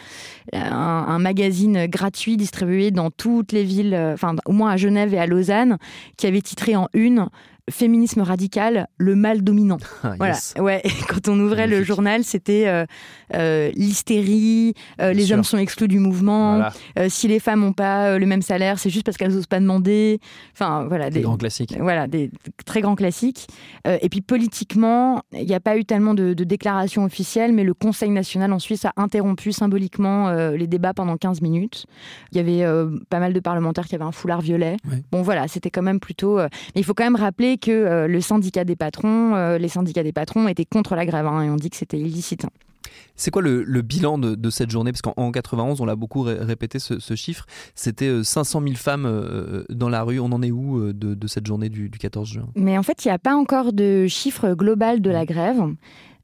un, 0.53 0.71
un, 0.71 1.19
magazine 1.19 1.85
gratuit 1.87 2.37
distribué 2.37 2.91
dans 2.91 3.11
toutes 3.11 3.51
les 3.51 3.65
villes, 3.65 3.93
enfin 4.13 4.35
au 4.45 4.53
moins 4.53 4.71
à 4.71 4.77
Genève 4.77 5.13
et 5.13 5.19
à 5.19 5.25
Lausanne, 5.25 5.77
qui 6.17 6.27
avait 6.27 6.41
titré 6.41 6.75
en 6.75 6.89
une 6.93 7.29
féminisme 7.69 8.21
radical, 8.21 8.87
le 8.97 9.15
mal 9.15 9.43
dominant. 9.43 9.77
Ah, 10.03 10.13
voilà. 10.17 10.37
Ouais. 10.59 10.83
quand 11.07 11.29
on 11.29 11.39
ouvrait 11.39 11.65
le 11.65 11.83
journal, 11.83 12.23
c'était 12.23 12.67
euh, 12.67 12.85
euh, 13.33 13.71
l'hystérie, 13.75 14.75
euh, 15.01 15.13
les 15.13 15.31
hommes 15.31 15.43
sont 15.43 15.57
exclus 15.57 15.87
du 15.87 15.97
mouvement. 15.97 16.69
si 17.07 17.27
les 17.27 17.39
femmes 17.39 17.61
n'ont 17.61 17.73
pas 17.73 18.19
le 18.19 18.25
même 18.27 18.43
salaire, 18.43 18.77
c'est 18.77 18.91
juste 18.91 19.03
parce 19.03 19.17
qu'elles 19.17 19.33
n'osent 19.33 19.47
pas 19.47 19.59
demander. 19.59 20.19
Enfin, 20.53 20.85
voilà. 20.87 21.09
Des, 21.09 21.21
grands 21.21 21.37
classiques. 21.37 21.75
Voilà, 21.79 22.07
des 22.07 22.29
très 22.65 22.81
grands 22.81 22.95
classiques. 22.95 23.47
et 23.85 24.09
puis 24.09 24.21
politiquement, 24.21 25.23
il 25.33 25.47
n'y 25.47 25.55
a 25.55 25.59
pas 25.59 25.75
eu 25.75 25.85
tellement 25.85 26.13
de, 26.13 26.33
déclarations 26.33 27.03
officielles, 27.03 27.51
mais 27.51 27.63
le 27.63 27.73
Conseil 27.73 28.11
national 28.11 28.53
en 28.53 28.59
Suisse 28.59 28.85
a 28.85 28.93
interrompu 28.97 29.51
symboliquement 29.51 30.29
les 30.51 30.67
débats 30.67 30.93
pendant 30.93 31.17
15 31.17 31.41
minutes. 31.41 31.87
Il 32.31 32.37
y 32.37 32.39
avait 32.39 32.63
pas 33.09 33.19
mal 33.19 33.33
de 33.33 33.39
parlementaires 33.39 33.85
qui 33.85 33.95
avaient 33.95 34.03
un 34.03 34.11
foulard 34.11 34.41
violet. 34.41 34.77
Bon, 35.11 35.23
voilà, 35.23 35.47
c'était 35.47 35.71
quand 35.71 35.81
même 35.81 35.99
plutôt. 35.99 36.37
mais 36.37 36.49
il 36.75 36.83
faut 36.83 36.93
quand 36.93 37.05
même 37.05 37.15
rappeler 37.15 37.54
que 37.57 37.71
euh, 37.71 38.07
le 38.07 38.21
syndicat 38.21 38.63
des 38.63 38.75
patrons, 38.75 39.35
euh, 39.35 39.57
les 39.57 39.67
syndicats 39.67 40.03
des 40.03 40.13
patrons 40.13 40.47
étaient 40.47 40.65
contre 40.65 40.95
la 40.95 41.05
grève 41.05 41.25
hein, 41.25 41.43
et 41.43 41.49
on 41.49 41.55
dit 41.55 41.69
que 41.69 41.77
c'était 41.77 41.99
illicite. 41.99 42.45
C'est 43.15 43.31
quoi 43.31 43.41
le, 43.41 43.63
bilan 43.81 44.17
de, 44.17 44.49
cette 44.49 44.69
journée? 44.69 44.91
Parce 44.91 45.01
qu'en 45.01 45.31
91, 45.31 45.79
on 45.79 45.85
l'a 45.85 45.95
beaucoup 45.95 46.21
répété 46.21 46.79
ce, 46.79 47.15
chiffre, 47.15 47.45
c'était 47.73 48.23
500 48.23 48.61
euh, 48.61 48.65
000 48.65 48.75
femmes 48.75 49.65
dans 49.69 49.89
la 49.89 50.03
rue. 50.03 50.19
On 50.19 50.31
en 50.31 50.41
est 50.41 50.51
où 50.51 50.93
de, 50.93 51.27
cette 51.27 51.45
journée 51.45 51.69
du, 51.69 51.89
14 51.89 52.27
juin? 52.27 52.47
Mais 52.55 52.77
en 52.77 52.83
fait, 52.83 53.05
il 53.05 53.07
n'y 53.07 53.13
a 53.13 53.19
pas 53.19 53.35
encore 53.35 53.73
de 53.73 54.05
chiffre 54.07 54.53
global 54.53 55.01
de 55.01 55.09
la 55.09 55.25
grève. 55.25 55.63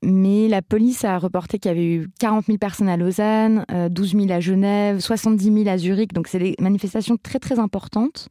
Mais 0.03 0.48
la 0.48 0.62
police 0.62 1.05
a 1.05 1.17
reporté 1.17 1.60
qu'il 1.60 1.70
y 1.70 1.74
avait 1.74 1.86
eu 1.86 2.10
40 2.20 2.46
000 2.48 2.58
personnes 2.58 2.89
à 2.89 2.98
Lausanne, 2.98 3.65
12 3.89 4.12
000 4.13 4.32
à 4.32 4.39
Genève, 4.39 5.00
70 5.00 5.63
000 5.63 5.70
à 5.70 5.77
Zurich. 5.77 6.13
Donc 6.13 6.27
c'est 6.27 6.39
des 6.39 6.55
manifestations 6.60 7.17
très 7.22 7.39
très 7.39 7.60
importantes. 7.60 8.29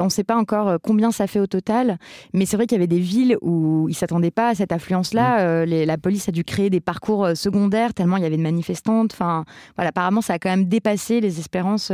On 0.00 0.04
ne 0.04 0.10
sait 0.10 0.24
pas 0.24 0.36
encore 0.36 0.68
euh, 0.68 0.76
combien 0.80 1.10
ça 1.10 1.26
fait 1.26 1.40
au 1.40 1.46
total, 1.46 1.98
mais 2.32 2.46
c'est 2.46 2.56
vrai 2.56 2.66
qu'il 2.66 2.76
y 2.76 2.80
avait 2.80 2.86
des 2.86 3.00
villes 3.00 3.36
où 3.42 3.88
ils 3.88 3.92
ne 3.92 3.96
s'attendaient 3.96 4.30
pas 4.30 4.50
à 4.50 4.54
cette 4.54 4.70
affluence-là. 4.70 5.38
Mm. 5.38 5.70
Euh, 5.70 5.86
la 5.86 5.98
police 5.98 6.28
a 6.28 6.32
dû 6.32 6.44
créer 6.44 6.70
des 6.70 6.80
parcours 6.80 7.24
euh, 7.24 7.34
secondaires 7.34 7.94
tellement 7.94 8.16
il 8.16 8.22
y 8.22 8.26
avait 8.26 8.36
de 8.36 8.42
manifestantes. 8.42 9.12
Enfin, 9.12 9.44
voilà, 9.76 9.88
apparemment, 9.88 10.20
ça 10.20 10.34
a 10.34 10.38
quand 10.38 10.50
même 10.50 10.66
dépassé 10.66 11.20
les 11.20 11.40
espérances 11.40 11.92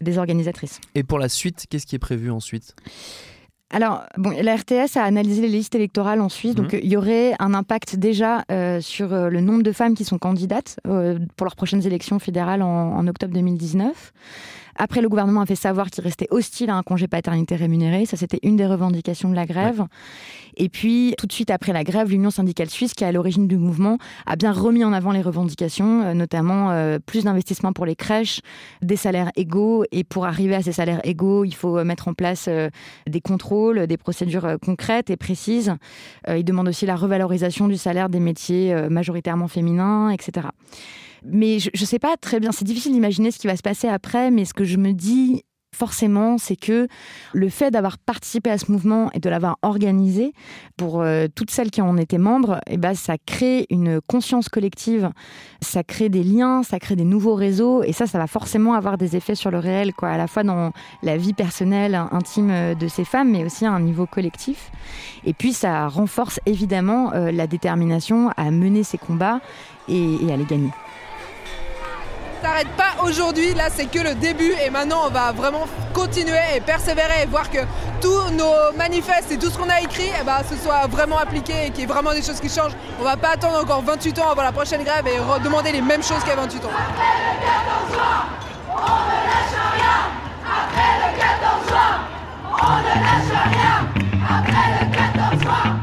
des 0.00 0.18
organisatrices. 0.18 0.80
Et 0.94 1.02
pour 1.02 1.18
la 1.18 1.28
suite, 1.28 1.66
qu'est-ce 1.70 1.86
qui 1.86 1.96
est 1.96 2.00
prévu 2.00 2.30
ensuite? 2.30 2.74
Alors, 3.70 4.02
bon, 4.18 4.34
la 4.42 4.56
RTS 4.56 4.96
a 4.96 5.02
analysé 5.02 5.40
les 5.40 5.48
listes 5.48 5.74
électorales 5.74 6.20
en 6.20 6.28
Suisse, 6.28 6.54
donc 6.54 6.74
mhm. 6.74 6.80
il 6.82 6.90
y 6.90 6.96
aurait 6.96 7.32
un 7.38 7.54
impact 7.54 7.96
déjà 7.96 8.44
sur 8.80 9.08
le 9.08 9.40
nombre 9.40 9.62
de 9.62 9.72
femmes 9.72 9.94
qui 9.94 10.04
sont 10.04 10.18
candidates 10.18 10.78
pour 10.84 11.46
leurs 11.46 11.56
prochaines 11.56 11.86
élections 11.86 12.18
fédérales 12.18 12.62
en, 12.62 12.96
en 12.96 13.06
octobre 13.06 13.32
2019. 13.32 14.12
Après, 14.76 15.00
le 15.00 15.08
gouvernement 15.08 15.42
a 15.42 15.46
fait 15.46 15.54
savoir 15.54 15.90
qu'il 15.90 16.02
restait 16.04 16.28
hostile 16.30 16.70
à 16.70 16.76
un 16.76 16.82
congé 16.82 17.08
paternité 17.08 17.56
rémunéré. 17.56 18.06
Ça, 18.06 18.16
c'était 18.16 18.40
une 18.42 18.56
des 18.56 18.66
revendications 18.66 19.30
de 19.30 19.34
la 19.34 19.46
grève. 19.46 19.84
Et 20.56 20.68
puis, 20.68 21.14
tout 21.18 21.26
de 21.26 21.32
suite 21.32 21.50
après 21.50 21.72
la 21.72 21.84
grève, 21.84 22.10
l'Union 22.10 22.30
syndicale 22.30 22.68
suisse, 22.68 22.94
qui 22.94 23.04
est 23.04 23.06
à 23.06 23.12
l'origine 23.12 23.48
du 23.48 23.56
mouvement, 23.56 23.98
a 24.26 24.36
bien 24.36 24.52
remis 24.52 24.84
en 24.84 24.92
avant 24.92 25.12
les 25.12 25.22
revendications, 25.22 26.02
euh, 26.02 26.14
notamment 26.14 26.70
euh, 26.70 26.98
plus 26.98 27.24
d'investissements 27.24 27.72
pour 27.72 27.86
les 27.86 27.96
crèches, 27.96 28.40
des 28.82 28.96
salaires 28.96 29.30
égaux. 29.36 29.84
Et 29.92 30.04
pour 30.04 30.26
arriver 30.26 30.54
à 30.54 30.62
ces 30.62 30.72
salaires 30.72 31.00
égaux, 31.04 31.44
il 31.44 31.54
faut 31.54 31.78
euh, 31.78 31.84
mettre 31.84 32.08
en 32.08 32.14
place 32.14 32.48
des 33.06 33.20
contrôles, 33.20 33.86
des 33.86 33.96
procédures 33.96 34.56
concrètes 34.64 35.10
et 35.10 35.16
précises. 35.16 35.74
il 36.28 36.44
demande 36.44 36.68
aussi 36.68 36.86
la 36.86 36.96
revalorisation 36.96 37.68
du 37.68 37.76
salaire 37.76 38.08
des 38.08 38.20
métiers 38.20 38.74
majoritairement 38.88 39.48
féminins, 39.48 40.10
etc. 40.10 40.48
Mais 41.24 41.58
je 41.58 41.70
ne 41.78 41.86
sais 41.86 41.98
pas 41.98 42.16
très 42.16 42.40
bien, 42.40 42.52
c'est 42.52 42.64
difficile 42.64 42.92
d'imaginer 42.92 43.30
ce 43.30 43.38
qui 43.38 43.46
va 43.46 43.56
se 43.56 43.62
passer 43.62 43.88
après, 43.88 44.30
mais 44.30 44.44
ce 44.44 44.54
que 44.54 44.64
je 44.64 44.76
me 44.76 44.92
dis, 44.92 45.44
forcément, 45.74 46.36
c'est 46.36 46.56
que 46.56 46.86
le 47.32 47.48
fait 47.48 47.70
d'avoir 47.70 47.98
participé 47.98 48.50
à 48.50 48.58
ce 48.58 48.70
mouvement 48.70 49.10
et 49.14 49.20
de 49.20 49.30
l'avoir 49.30 49.56
organisé, 49.62 50.32
pour 50.76 51.00
euh, 51.00 51.26
toutes 51.34 51.50
celles 51.50 51.70
qui 51.70 51.80
en 51.80 51.96
étaient 51.96 52.18
membres, 52.18 52.60
eh 52.66 52.76
ben, 52.76 52.94
ça 52.94 53.16
crée 53.24 53.66
une 53.70 54.00
conscience 54.06 54.48
collective, 54.48 55.10
ça 55.60 55.82
crée 55.82 56.08
des 56.08 56.22
liens, 56.22 56.62
ça 56.62 56.78
crée 56.78 56.96
des 56.96 57.04
nouveaux 57.04 57.34
réseaux, 57.34 57.82
et 57.82 57.92
ça, 57.92 58.06
ça 58.06 58.18
va 58.18 58.26
forcément 58.26 58.74
avoir 58.74 58.98
des 58.98 59.16
effets 59.16 59.34
sur 59.34 59.50
le 59.50 59.58
réel, 59.58 59.94
quoi, 59.94 60.10
à 60.10 60.18
la 60.18 60.26
fois 60.26 60.42
dans 60.42 60.72
la 61.02 61.16
vie 61.16 61.32
personnelle, 61.32 61.94
intime 62.10 62.74
de 62.74 62.88
ces 62.88 63.04
femmes, 63.04 63.30
mais 63.30 63.44
aussi 63.44 63.64
à 63.64 63.72
un 63.72 63.80
niveau 63.80 64.06
collectif. 64.06 64.70
Et 65.24 65.32
puis, 65.32 65.52
ça 65.52 65.88
renforce 65.88 66.38
évidemment 66.44 67.12
euh, 67.14 67.32
la 67.32 67.46
détermination 67.46 68.30
à 68.36 68.50
mener 68.50 68.82
ces 68.82 68.98
combats 68.98 69.40
et 69.88 70.18
à 70.30 70.36
les 70.36 70.44
gagner 70.44 70.70
s'arrête 72.42 72.68
pas 72.76 73.02
aujourd'hui, 73.04 73.54
là 73.54 73.68
c'est 73.74 73.86
que 73.86 74.00
le 74.00 74.14
début 74.14 74.52
et 74.64 74.70
maintenant 74.70 75.02
on 75.06 75.10
va 75.10 75.32
vraiment 75.32 75.66
continuer 75.94 76.40
et 76.56 76.60
persévérer 76.60 77.22
et 77.22 77.26
voir 77.26 77.48
que 77.48 77.58
tous 78.00 78.30
nos 78.32 78.76
manifestes 78.76 79.30
et 79.30 79.38
tout 79.38 79.48
ce 79.48 79.56
qu'on 79.56 79.68
a 79.68 79.80
écrit, 79.80 80.10
eh 80.20 80.24
ben, 80.24 80.38
soit 80.62 80.86
vraiment 80.88 81.18
appliqué 81.18 81.66
et 81.66 81.70
qu'il 81.70 81.80
y 81.80 81.82
ait 81.84 81.86
vraiment 81.86 82.12
des 82.12 82.22
choses 82.22 82.40
qui 82.40 82.48
changent. 82.48 82.76
On 83.00 83.04
va 83.04 83.16
pas 83.16 83.30
attendre 83.34 83.60
encore 83.62 83.82
28 83.82 84.18
ans 84.18 84.30
avant 84.32 84.42
la 84.42 84.52
prochaine 84.52 84.82
grève 84.82 85.06
et 85.06 85.18
demander 85.44 85.72
les 85.72 85.80
mêmes 85.80 86.02
choses 86.02 86.22
a 86.30 86.34
28 86.34 86.64
ans. 86.64 86.70
Après 86.74 87.12
le 87.22 87.38
14 87.46 87.92
juin, 87.92 88.24
on 88.68 88.98
ne 89.06 89.18
lâche 89.28 89.58
rien. 89.76 89.98
Après 90.44 90.92
le 90.98 91.18
14 91.18 91.68
juin, 91.68 91.94
on 92.60 92.76
ne 92.78 92.94
lâche 93.04 93.32
rien. 93.52 93.74
Après 94.28 94.66
le 94.80 94.96
14 94.96 95.42
juin. 95.42 95.81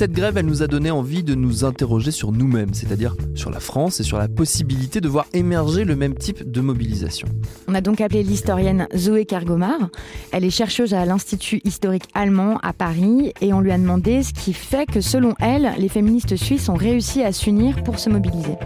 Cette 0.00 0.12
grève, 0.12 0.38
elle 0.38 0.46
nous 0.46 0.62
a 0.62 0.66
donné 0.66 0.90
envie 0.90 1.22
de 1.22 1.34
nous 1.34 1.62
interroger 1.66 2.10
sur 2.10 2.32
nous-mêmes, 2.32 2.72
c'est-à-dire 2.72 3.14
sur 3.34 3.50
la 3.50 3.60
France 3.60 4.00
et 4.00 4.02
sur 4.02 4.16
la 4.16 4.28
possibilité 4.28 5.02
de 5.02 5.08
voir 5.10 5.26
émerger 5.34 5.84
le 5.84 5.94
même 5.94 6.14
type 6.14 6.50
de 6.50 6.62
mobilisation. 6.62 7.28
On 7.68 7.74
a 7.74 7.82
donc 7.82 8.00
appelé 8.00 8.22
l'historienne 8.22 8.88
Zoé 8.96 9.26
Kergomar. 9.26 9.90
Elle 10.32 10.46
est 10.46 10.48
chercheuse 10.48 10.94
à 10.94 11.04
l'Institut 11.04 11.60
historique 11.64 12.04
allemand 12.14 12.56
à 12.62 12.72
Paris 12.72 13.34
et 13.42 13.52
on 13.52 13.60
lui 13.60 13.72
a 13.72 13.76
demandé 13.76 14.22
ce 14.22 14.32
qui 14.32 14.54
fait 14.54 14.86
que 14.86 15.02
selon 15.02 15.34
elle, 15.38 15.70
les 15.76 15.90
féministes 15.90 16.34
suisses 16.34 16.70
ont 16.70 16.76
réussi 16.76 17.22
à 17.22 17.32
s'unir 17.32 17.82
pour 17.82 17.98
se 17.98 18.08
mobiliser. 18.08 18.56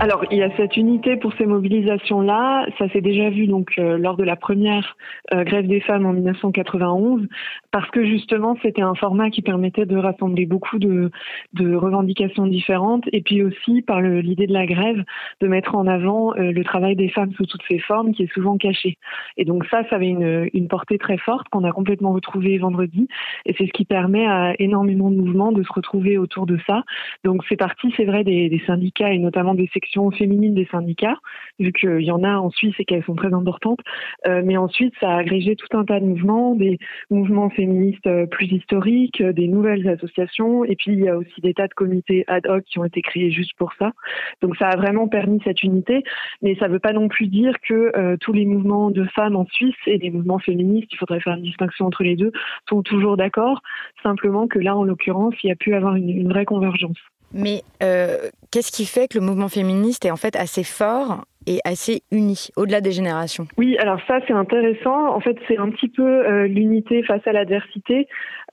Alors, 0.00 0.24
il 0.30 0.38
y 0.38 0.42
a 0.42 0.54
cette 0.56 0.76
unité 0.76 1.16
pour 1.16 1.32
ces 1.34 1.46
mobilisations-là. 1.46 2.66
Ça 2.78 2.88
s'est 2.90 3.00
déjà 3.00 3.30
vu 3.30 3.46
donc 3.46 3.72
euh, 3.78 3.96
lors 3.96 4.16
de 4.16 4.24
la 4.24 4.34
première 4.34 4.96
euh, 5.32 5.44
grève 5.44 5.68
des 5.68 5.80
femmes 5.80 6.04
en 6.04 6.12
1991, 6.12 7.28
parce 7.70 7.88
que 7.90 8.04
justement, 8.04 8.56
c'était 8.60 8.82
un 8.82 8.96
format 8.96 9.30
qui 9.30 9.40
permettait 9.40 9.86
de 9.86 9.96
rassembler 9.96 10.46
beaucoup 10.46 10.80
de, 10.80 11.10
de 11.52 11.74
revendications 11.74 12.46
différentes, 12.46 13.04
et 13.12 13.22
puis 13.22 13.42
aussi 13.42 13.82
par 13.82 14.00
l'idée 14.02 14.48
de 14.48 14.52
la 14.52 14.66
grève, 14.66 15.04
de 15.40 15.46
mettre 15.46 15.76
en 15.76 15.86
avant 15.86 16.34
euh, 16.34 16.50
le 16.50 16.64
travail 16.64 16.96
des 16.96 17.08
femmes 17.08 17.32
sous 17.34 17.46
toutes 17.46 17.64
ses 17.68 17.78
formes, 17.78 18.12
qui 18.12 18.24
est 18.24 18.32
souvent 18.34 18.58
caché. 18.58 18.98
Et 19.36 19.44
donc 19.44 19.64
ça, 19.66 19.88
ça 19.88 19.96
avait 19.96 20.08
une, 20.08 20.50
une 20.52 20.66
portée 20.66 20.98
très 20.98 21.18
forte 21.18 21.48
qu'on 21.48 21.64
a 21.64 21.70
complètement 21.70 22.12
retrouvée 22.12 22.58
vendredi, 22.58 23.06
et 23.46 23.54
c'est 23.56 23.66
ce 23.66 23.72
qui 23.72 23.84
permet 23.84 24.26
à 24.26 24.54
énormément 24.58 25.10
de 25.10 25.16
mouvements 25.16 25.52
de 25.52 25.62
se 25.62 25.72
retrouver 25.72 26.18
autour 26.18 26.46
de 26.46 26.58
ça. 26.66 26.82
Donc 27.22 27.42
c'est 27.48 27.56
parti, 27.56 27.94
c'est 27.96 28.04
vrai, 28.04 28.24
des, 28.24 28.48
des 28.48 28.62
syndicats 28.66 29.12
et 29.12 29.18
notamment 29.18 29.54
des 29.54 29.68
sections 29.84 30.10
féminine 30.10 30.54
des 30.54 30.66
syndicats, 30.66 31.18
vu 31.58 31.72
qu'il 31.72 32.00
y 32.00 32.10
en 32.10 32.22
a 32.24 32.36
en 32.36 32.50
Suisse 32.50 32.74
et 32.78 32.84
qu'elles 32.84 33.04
sont 33.04 33.14
très 33.14 33.32
importantes. 33.32 33.80
Euh, 34.26 34.42
mais 34.44 34.56
ensuite, 34.56 34.94
ça 35.00 35.10
a 35.10 35.18
agrégé 35.18 35.56
tout 35.56 35.76
un 35.76 35.84
tas 35.84 36.00
de 36.00 36.06
mouvements, 36.06 36.54
des 36.54 36.78
mouvements 37.10 37.50
féministes 37.50 38.06
euh, 38.06 38.26
plus 38.26 38.46
historiques, 38.46 39.20
euh, 39.20 39.32
des 39.32 39.48
nouvelles 39.48 39.86
associations, 39.88 40.64
et 40.64 40.76
puis 40.76 40.92
il 40.92 41.00
y 41.00 41.08
a 41.08 41.16
aussi 41.16 41.40
des 41.40 41.54
tas 41.54 41.68
de 41.68 41.74
comités 41.74 42.24
ad 42.28 42.46
hoc 42.46 42.64
qui 42.64 42.78
ont 42.78 42.84
été 42.84 43.02
créés 43.02 43.30
juste 43.30 43.52
pour 43.58 43.72
ça. 43.78 43.92
Donc 44.42 44.56
ça 44.56 44.68
a 44.68 44.76
vraiment 44.76 45.08
permis 45.08 45.40
cette 45.44 45.62
unité, 45.62 46.02
mais 46.42 46.56
ça 46.56 46.68
ne 46.68 46.72
veut 46.72 46.78
pas 46.78 46.92
non 46.92 47.08
plus 47.08 47.26
dire 47.26 47.54
que 47.60 48.16
tous 48.20 48.32
les 48.32 48.46
mouvements 48.46 48.90
de 48.90 49.04
femmes 49.04 49.36
en 49.36 49.46
Suisse 49.46 49.74
et 49.86 49.98
les 49.98 50.10
mouvements 50.10 50.38
féministes, 50.38 50.88
il 50.92 50.98
faudrait 50.98 51.20
faire 51.20 51.34
une 51.34 51.42
distinction 51.42 51.86
entre 51.86 52.02
les 52.02 52.16
deux, 52.16 52.32
sont 52.68 52.82
toujours 52.82 53.16
d'accord. 53.16 53.60
Simplement 54.02 54.46
que 54.46 54.58
là, 54.58 54.76
en 54.76 54.84
l'occurrence, 54.84 55.34
il 55.42 55.48
y 55.48 55.52
a 55.52 55.56
pu 55.56 55.74
avoir 55.74 55.96
une 55.96 56.28
vraie 56.28 56.44
convergence. 56.44 56.98
Mais 57.34 57.64
euh, 57.82 58.30
qu'est-ce 58.52 58.70
qui 58.70 58.86
fait 58.86 59.08
que 59.08 59.18
le 59.18 59.24
mouvement 59.24 59.48
féministe 59.48 60.04
est 60.04 60.12
en 60.12 60.16
fait 60.16 60.36
assez 60.36 60.62
fort 60.62 61.24
et 61.46 61.60
assez 61.64 62.02
uni, 62.10 62.48
au-delà 62.56 62.80
des 62.80 62.92
générations 62.92 63.46
Oui, 63.56 63.76
alors 63.78 64.00
ça 64.06 64.20
c'est 64.26 64.32
intéressant. 64.32 65.14
En 65.14 65.20
fait, 65.20 65.36
c'est 65.48 65.58
un 65.58 65.70
petit 65.70 65.88
peu 65.88 66.02
euh, 66.02 66.46
l'unité 66.46 67.02
face 67.02 67.26
à 67.26 67.32
l'adversité. 67.32 68.08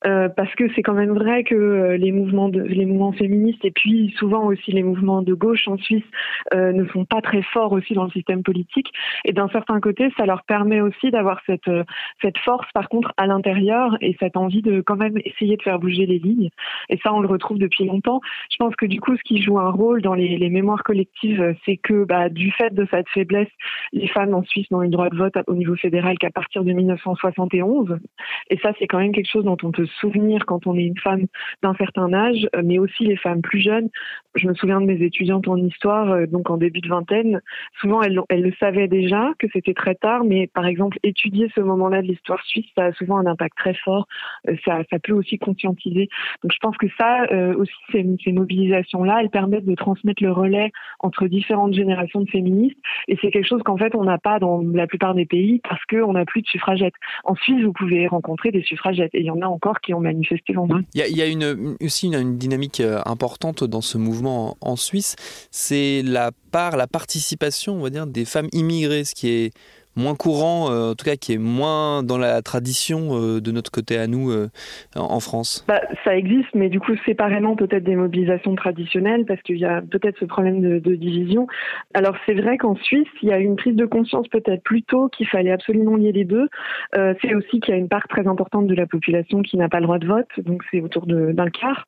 Euh, 0.08 0.30
parce 0.30 0.52
que 0.56 0.64
c'est 0.74 0.82
quand 0.82 0.96
même 0.96 1.14
vrai 1.14 1.44
que 1.44 1.54
euh, 1.54 1.96
les 1.96 2.12
mouvements 2.12 2.48
les 2.48 2.88
mouvements 2.88 3.12
féministes 3.12 3.64
et 3.64 3.70
puis 3.70 4.12
souvent 4.18 4.48
aussi 4.48 4.72
les 4.72 4.82
mouvements 4.82 5.22
de 5.22 5.36
gauche 5.36 5.68
en 5.68 5.78
Suisse 5.78 6.04
ne 6.56 6.84
sont 6.88 7.06
pas 7.06 7.22
très 7.22 7.44
forts 7.44 7.72
aussi 7.72 7.94
dans 7.94 8.06
le 8.06 8.10
système 8.10 8.42
politique 8.42 8.88
et 9.26 9.32
d'un 9.32 9.48
certain 9.50 9.80
côté 9.80 10.12
ça 10.18 10.26
leur 10.26 10.42
permet 10.44 10.82
aussi 10.82 11.12
d'avoir 11.12 11.40
cette 11.46 12.38
force 12.40 12.68
par 12.74 12.90
contre 12.90 13.14
à 13.18 13.28
l'intérieur 13.28 13.96
et 14.02 14.18
cette 14.20 14.38
envie 14.38 14.64
de 14.64 14.82
quand 14.82 14.96
même 14.96 15.20
essayer 15.24 15.56
de 15.56 15.62
faire 15.62 15.78
bouger 15.78 16.08
les 16.08 16.18
lignes 16.18 16.50
et 16.90 16.98
ça 17.04 17.14
on 17.14 17.20
le 17.20 17.28
retrouve 17.28 17.60
depuis 17.60 17.86
longtemps 17.86 18.22
je 18.50 18.58
pense 18.58 18.76
que 18.76 18.88
du 18.88 19.00
coup 19.00 19.16
ce 19.16 19.22
qui 19.24 19.40
joue 19.40 19.60
un 19.60 19.70
rôle 19.70 20.02
dans 20.02 20.16
les, 20.16 20.36
les 20.36 20.50
mémoires 20.50 20.84
collectives 20.84 21.56
c'est 21.64 21.78
que 21.78 22.06
bah, 22.06 22.30
du 22.30 22.52
fait 22.52 22.74
de 22.74 22.81
cette 22.90 23.10
faiblesse 23.10 23.50
les 23.94 24.08
femmes 24.08 24.34
en 24.34 24.44
Suisse 24.44 24.70
n'ont 24.72 24.82
eu 24.82 24.86
le 24.86 24.92
droit 24.92 25.10
de 25.10 25.18
vote 25.18 25.34
au 25.48 25.56
niveau 25.56 25.76
fédéral 25.76 26.18
qu'à 26.18 26.30
partir 26.32 26.64
de 26.64 26.72
1971 26.72 28.00
et 28.50 28.58
ça 28.58 28.72
c'est 28.80 28.88
quand 28.88 29.00
même 29.00 29.12
quelque 29.12 29.30
chose 29.30 29.46
dont 29.46 29.58
on 29.64 29.72
peut 29.72 29.88
souvenir 30.00 30.46
quand 30.46 30.68
on 30.68 30.76
est 30.76 30.86
une 30.86 30.98
femme 30.98 31.26
d'un 31.62 31.74
certain 31.76 32.12
âge, 32.14 32.48
euh, 32.56 32.62
mais 32.64 32.80
aussi 32.80 33.06
les 33.06 33.18
femmes 33.18 33.42
plus 33.42 33.62
jeunes. 33.62 33.90
Je 34.36 34.48
me 34.48 34.54
souviens 34.54 34.82
de 34.82 34.86
mes 34.86 35.04
étudiantes 35.04 35.48
en 35.48 35.58
histoire, 35.58 36.12
euh, 36.12 36.26
donc 36.26 36.50
en 36.50 36.58
début 36.58 36.82
de 36.82 36.90
vingtaine. 36.90 37.42
Souvent, 37.80 38.02
elles, 38.02 38.22
le 38.30 38.54
savaient 38.60 38.88
déjà 38.88 39.32
que 39.40 39.48
c'était 39.54 39.74
très 39.74 39.96
tard, 39.96 40.24
mais 40.24 40.48
par 40.48 40.66
exemple, 40.66 40.98
étudier 41.04 41.52
ce 41.56 41.62
moment-là 41.62 42.02
de 42.02 42.08
l'histoire 42.08 42.44
suisse, 42.46 42.66
ça 42.78 42.86
a 42.86 42.92
souvent 42.94 43.18
un 43.18 43.26
impact 43.26 43.58
très 43.58 43.74
fort. 43.74 44.08
Euh, 44.48 44.56
ça, 44.66 44.84
peut 45.04 45.14
aussi 45.14 45.38
conscientiser. 45.38 46.10
Donc, 46.44 46.52
je 46.54 46.60
pense 46.60 46.78
que 46.78 46.88
ça 46.98 47.26
aussi, 47.58 47.74
ces 48.24 48.32
mobilisations-là, 48.32 49.20
elles 49.22 49.30
permettent 49.30 49.66
de 49.66 49.74
transmettre 49.74 50.22
le 50.22 50.32
relais 50.32 50.72
entre 51.00 51.28
différentes 51.28 51.74
générations 51.74 52.22
de 52.22 52.30
féministes. 52.30 52.71
Et 53.08 53.18
c'est 53.22 53.32
quelque 53.32 53.48
chose 53.48 53.62
qu'en 53.64 53.78
fait, 53.78 53.96
on 53.96 54.04
n'a 54.04 54.18
pas 54.18 54.40
dans 54.40 54.62
la 54.62 54.88
plupart 54.88 55.14
des 55.16 55.26
pays 55.26 55.62
parce 55.68 55.84
qu'on 55.86 56.14
n'a 56.14 56.26
plus 56.26 56.42
de 56.42 56.48
suffragettes. 56.48 56.94
En 57.24 57.36
Suisse, 57.36 57.64
vous 57.64 57.74
pouvez 57.74 58.08
rencontrer 58.08 58.52
des 58.52 58.64
suffragettes 58.64 59.14
et 59.14 59.20
il 59.20 59.26
y 59.26 59.32
en 59.32 59.42
a 59.42 59.48
encore 59.48 59.82
qui 59.82 59.94
ont 59.94 60.00
manifesté 60.00 60.54
vendredi. 60.54 60.86
Il 60.94 61.18
y 61.18 61.22
a, 61.22 61.28
une, 61.28 61.76
aussi 61.82 62.08
une, 62.08 62.38
dynamique 62.38 62.80
euh, 62.80 63.02
importante 63.06 63.64
dans 63.64 63.82
ce 63.82 63.98
mouvement 63.98 64.58
en 64.62 64.76
Suisse, 64.76 65.16
c'est 65.52 66.02
la 66.04 66.32
part, 66.52 66.78
la 66.78 66.88
participation, 66.88 67.74
on 67.74 67.82
va 67.82 67.90
dire, 67.90 68.08
des 68.08 68.26
femmes 68.26 68.50
immigrées, 68.54 69.04
ce 69.04 69.16
qui 69.16 69.30
est 69.30 69.54
moins 69.96 70.16
courant, 70.16 70.72
euh, 70.72 70.92
en 70.92 70.96
tout 70.96 71.06
cas 71.06 71.16
qui 71.16 71.34
est 71.34 71.38
moins 71.38 72.04
dans 72.04 72.18
la 72.18 72.42
tradition 72.42 73.10
euh, 73.12 73.42
de 73.42 73.52
notre 73.52 73.72
côté 73.72 73.98
à 73.98 74.08
nous 74.08 74.32
euh, 74.32 74.48
en 74.96 75.20
France 75.20 75.66
bah, 75.68 75.82
Ça 76.04 76.16
existe, 76.16 76.54
mais 76.54 76.70
du 76.70 76.80
coup 76.80 76.94
séparément 77.06 77.56
peut-être 77.56 77.84
des 77.84 77.96
mobilisations 77.96 78.56
traditionnelles, 78.56 79.26
parce 79.26 79.42
qu'il 79.42 79.58
y 79.58 79.66
a 79.66 79.82
peut-être 79.82 80.18
ce 80.20 80.26
problème 80.26 80.62
de, 80.62 80.92
division. 80.96 81.48
Alors 81.94 82.16
c'est 82.26 82.34
vrai 82.34 82.58
qu'en 82.58 82.76
Suisse, 82.76 83.08
il 83.22 83.30
y 83.30 83.32
a 83.32 83.38
une 83.38 83.56
prise 83.56 83.76
de 83.76 83.86
conscience 83.86 84.28
peut-être 84.28 84.62
plus 84.62 84.84
tôt 84.84 85.08
qu'il 85.10 85.28
fallait 85.28 85.52
absolument 85.52 85.96
lier 85.96 86.12
les 86.12 86.26
deux. 86.26 86.48
c'est 86.94 87.34
aussi 87.34 87.60
qu'il 87.60 87.74
y 87.74 87.78
a 87.78 87.80
une 87.80 87.88
part 87.88 88.08
très 88.08 88.28
importante 88.28 88.68
de 88.68 88.76
la 88.76 88.86
population 88.86 89.42
qui 89.42 89.58
n'a 89.58 89.70
pas 89.70 89.80
le 89.80 89.86
droit 89.86 90.00
de 90.00 90.08
vote, 90.08 90.28
donc 90.40 90.64
c'est 90.70 90.82
autour 90.82 91.08
d'un 91.08 91.50
quart. 91.50 91.88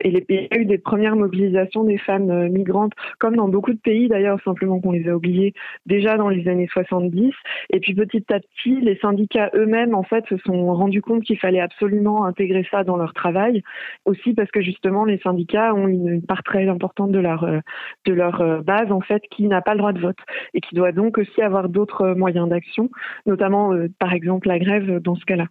Et 0.00 0.10
les, 0.10 0.24
il 0.28 0.48
y 0.50 0.54
a 0.54 0.58
eu 0.58 0.64
des 0.64 0.78
premières 0.78 1.16
mobilisations 1.16 1.84
des 1.84 1.98
femmes 1.98 2.48
migrantes, 2.48 2.92
comme 3.18 3.36
dans 3.36 3.48
beaucoup 3.48 3.72
de 3.72 3.78
pays 3.78 4.08
d'ailleurs, 4.08 4.38
simplement 4.44 4.80
qu'on 4.80 4.92
les 4.92 5.08
a 5.08 5.16
oubliées 5.16 5.54
déjà 5.86 6.16
dans 6.16 6.28
les 6.28 6.46
années 6.48 6.68
70. 6.72 7.32
Et 7.70 7.80
puis 7.80 7.94
petit 7.94 8.24
à 8.32 8.40
petit, 8.40 8.80
les 8.80 8.96
syndicats 8.96 9.50
eux-mêmes, 9.54 9.94
en 9.94 10.02
fait, 10.02 10.24
se 10.28 10.36
sont 10.38 10.74
rendus 10.74 11.02
compte 11.02 11.22
qu'il 11.22 11.38
fallait 11.38 11.60
absolument 11.60 12.24
intégrer 12.24 12.66
ça 12.70 12.84
dans 12.84 12.96
leur 12.96 13.12
travail, 13.14 13.62
aussi 14.04 14.34
parce 14.34 14.50
que 14.50 14.62
justement, 14.62 15.04
les 15.04 15.18
syndicats 15.18 15.74
ont 15.74 15.88
une, 15.88 16.22
part 16.22 16.42
très 16.42 16.68
importante 16.68 17.10
de 17.10 17.18
leur 17.18 17.44
euh, 17.44 17.60
de 18.06 18.12
leur 18.12 18.40
euh, 18.40 18.60
base, 18.60 18.92
en 18.92 19.00
fait, 19.00 19.22
qui 19.30 19.46
n'a 19.46 19.60
pas 19.60 19.72
le 19.72 19.78
droit 19.78 19.92
de 19.92 20.00
vote 20.00 20.18
et 20.54 20.60
qui 20.60 20.74
doit 20.74 20.92
donc 20.92 21.18
aussi 21.18 21.42
avoir 21.42 21.68
d'autres 21.68 22.14
moyens 22.14 22.48
d'action, 22.48 22.90
notamment, 23.26 23.72
euh, 23.72 23.88
par 23.98 24.12
exemple, 24.12 24.48
la 24.48 24.58
grève 24.58 25.00
dans 25.00 25.14
ce 25.14 25.24
cas-là. 25.24 25.46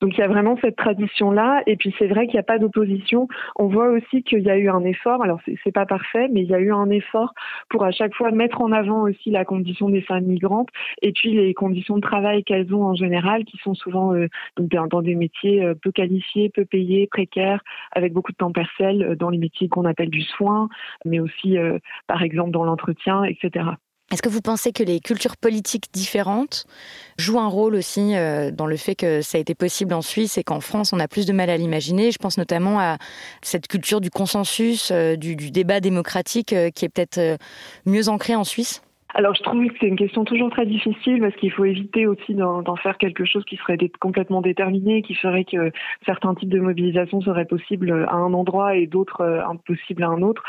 Donc 0.00 0.16
il 0.16 0.20
y 0.20 0.24
a 0.24 0.28
vraiment 0.28 0.56
cette 0.62 0.76
tradition-là, 0.76 1.62
et 1.66 1.76
puis 1.76 1.94
c'est 1.98 2.06
vrai 2.06 2.26
qu'il 2.26 2.34
n'y 2.34 2.40
a 2.40 2.44
pas 2.44 2.58
d'opposition. 2.58 3.28
On 3.56 3.66
voit 3.66 3.88
aussi 3.88 4.22
qu'il 4.22 4.40
y 4.40 4.50
a 4.50 4.56
eu 4.56 4.68
un 4.68 4.84
effort. 4.84 5.22
Alors 5.22 5.40
c'est 5.44 5.72
pas 5.72 5.86
parfait, 5.86 6.28
mais 6.32 6.42
il 6.42 6.48
y 6.48 6.54
a 6.54 6.60
eu 6.60 6.72
un 6.72 6.90
effort 6.90 7.34
pour 7.68 7.84
à 7.84 7.90
chaque 7.90 8.14
fois 8.14 8.30
mettre 8.30 8.60
en 8.60 8.72
avant 8.72 9.02
aussi 9.02 9.30
la 9.30 9.44
condition 9.44 9.88
des 9.88 10.02
femmes 10.02 10.24
migrantes 10.24 10.68
et 11.02 11.12
puis 11.12 11.27
les 11.32 11.54
conditions 11.54 11.96
de 11.96 12.00
travail 12.00 12.44
qu'elles 12.44 12.74
ont 12.74 12.84
en 12.84 12.94
général, 12.94 13.44
qui 13.44 13.56
sont 13.58 13.74
souvent 13.74 14.14
euh, 14.14 14.28
dans 14.58 15.02
des 15.02 15.14
métiers 15.14 15.64
euh, 15.64 15.74
peu 15.74 15.92
qualifiés, 15.92 16.50
peu 16.50 16.64
payés, 16.64 17.06
précaires, 17.06 17.62
avec 17.92 18.12
beaucoup 18.12 18.32
de 18.32 18.36
temps 18.36 18.52
partiel, 18.52 19.02
euh, 19.02 19.16
dans 19.16 19.30
les 19.30 19.38
métiers 19.38 19.68
qu'on 19.68 19.84
appelle 19.84 20.10
du 20.10 20.22
soin, 20.22 20.68
mais 21.04 21.20
aussi, 21.20 21.56
par 22.06 22.22
exemple, 22.22 22.50
dans 22.50 22.64
l'entretien, 22.64 23.24
etc. 23.24 23.70
Est-ce 24.10 24.22
que 24.22 24.28
vous 24.28 24.40
pensez 24.40 24.72
que 24.72 24.82
les 24.82 25.00
cultures 25.00 25.36
politiques 25.36 25.86
différentes 25.92 26.66
jouent 27.18 27.40
un 27.40 27.48
rôle 27.48 27.74
aussi 27.74 28.14
dans 28.52 28.66
le 28.66 28.76
fait 28.76 28.94
que 28.94 29.20
ça 29.20 29.36
a 29.38 29.40
été 29.40 29.54
possible 29.54 29.92
en 29.92 30.02
Suisse 30.02 30.38
et 30.38 30.44
qu'en 30.44 30.60
France, 30.60 30.92
on 30.92 31.00
a 31.00 31.08
plus 31.08 31.26
de 31.26 31.32
mal 31.32 31.50
à 31.50 31.56
l'imaginer? 31.56 32.10
Je 32.10 32.18
pense 32.18 32.38
notamment 32.38 32.80
à 32.80 32.96
cette 33.42 33.68
culture 33.68 34.00
du 34.00 34.10
consensus, 34.10 34.92
du, 34.92 35.36
débat 35.50 35.80
démocratique 35.80 36.54
qui 36.74 36.84
est 36.84 36.88
peut-être 36.88 37.38
mieux 37.84 38.08
ancrée 38.08 38.34
en 38.34 38.44
Suisse 38.44 38.82
alors 39.18 39.34
je 39.34 39.42
trouve 39.42 39.66
que 39.66 39.74
c'est 39.80 39.88
une 39.88 39.96
question 39.96 40.24
toujours 40.24 40.48
très 40.48 40.64
difficile 40.64 41.18
parce 41.20 41.34
qu'il 41.34 41.50
faut 41.50 41.64
éviter 41.64 42.06
aussi 42.06 42.36
d'en 42.36 42.76
faire 42.76 42.98
quelque 42.98 43.24
chose 43.24 43.44
qui 43.46 43.56
serait 43.56 43.76
complètement 43.98 44.40
déterminé, 44.40 45.02
qui 45.02 45.16
ferait 45.16 45.44
que 45.44 45.72
certains 46.06 46.36
types 46.36 46.48
de 46.48 46.60
mobilisation 46.60 47.20
seraient 47.20 47.44
possibles 47.44 48.06
à 48.08 48.14
un 48.14 48.32
endroit 48.32 48.76
et 48.76 48.86
d'autres 48.86 49.22
euh, 49.22 49.44
impossibles 49.44 50.04
à 50.04 50.08
un 50.08 50.22
autre. 50.22 50.44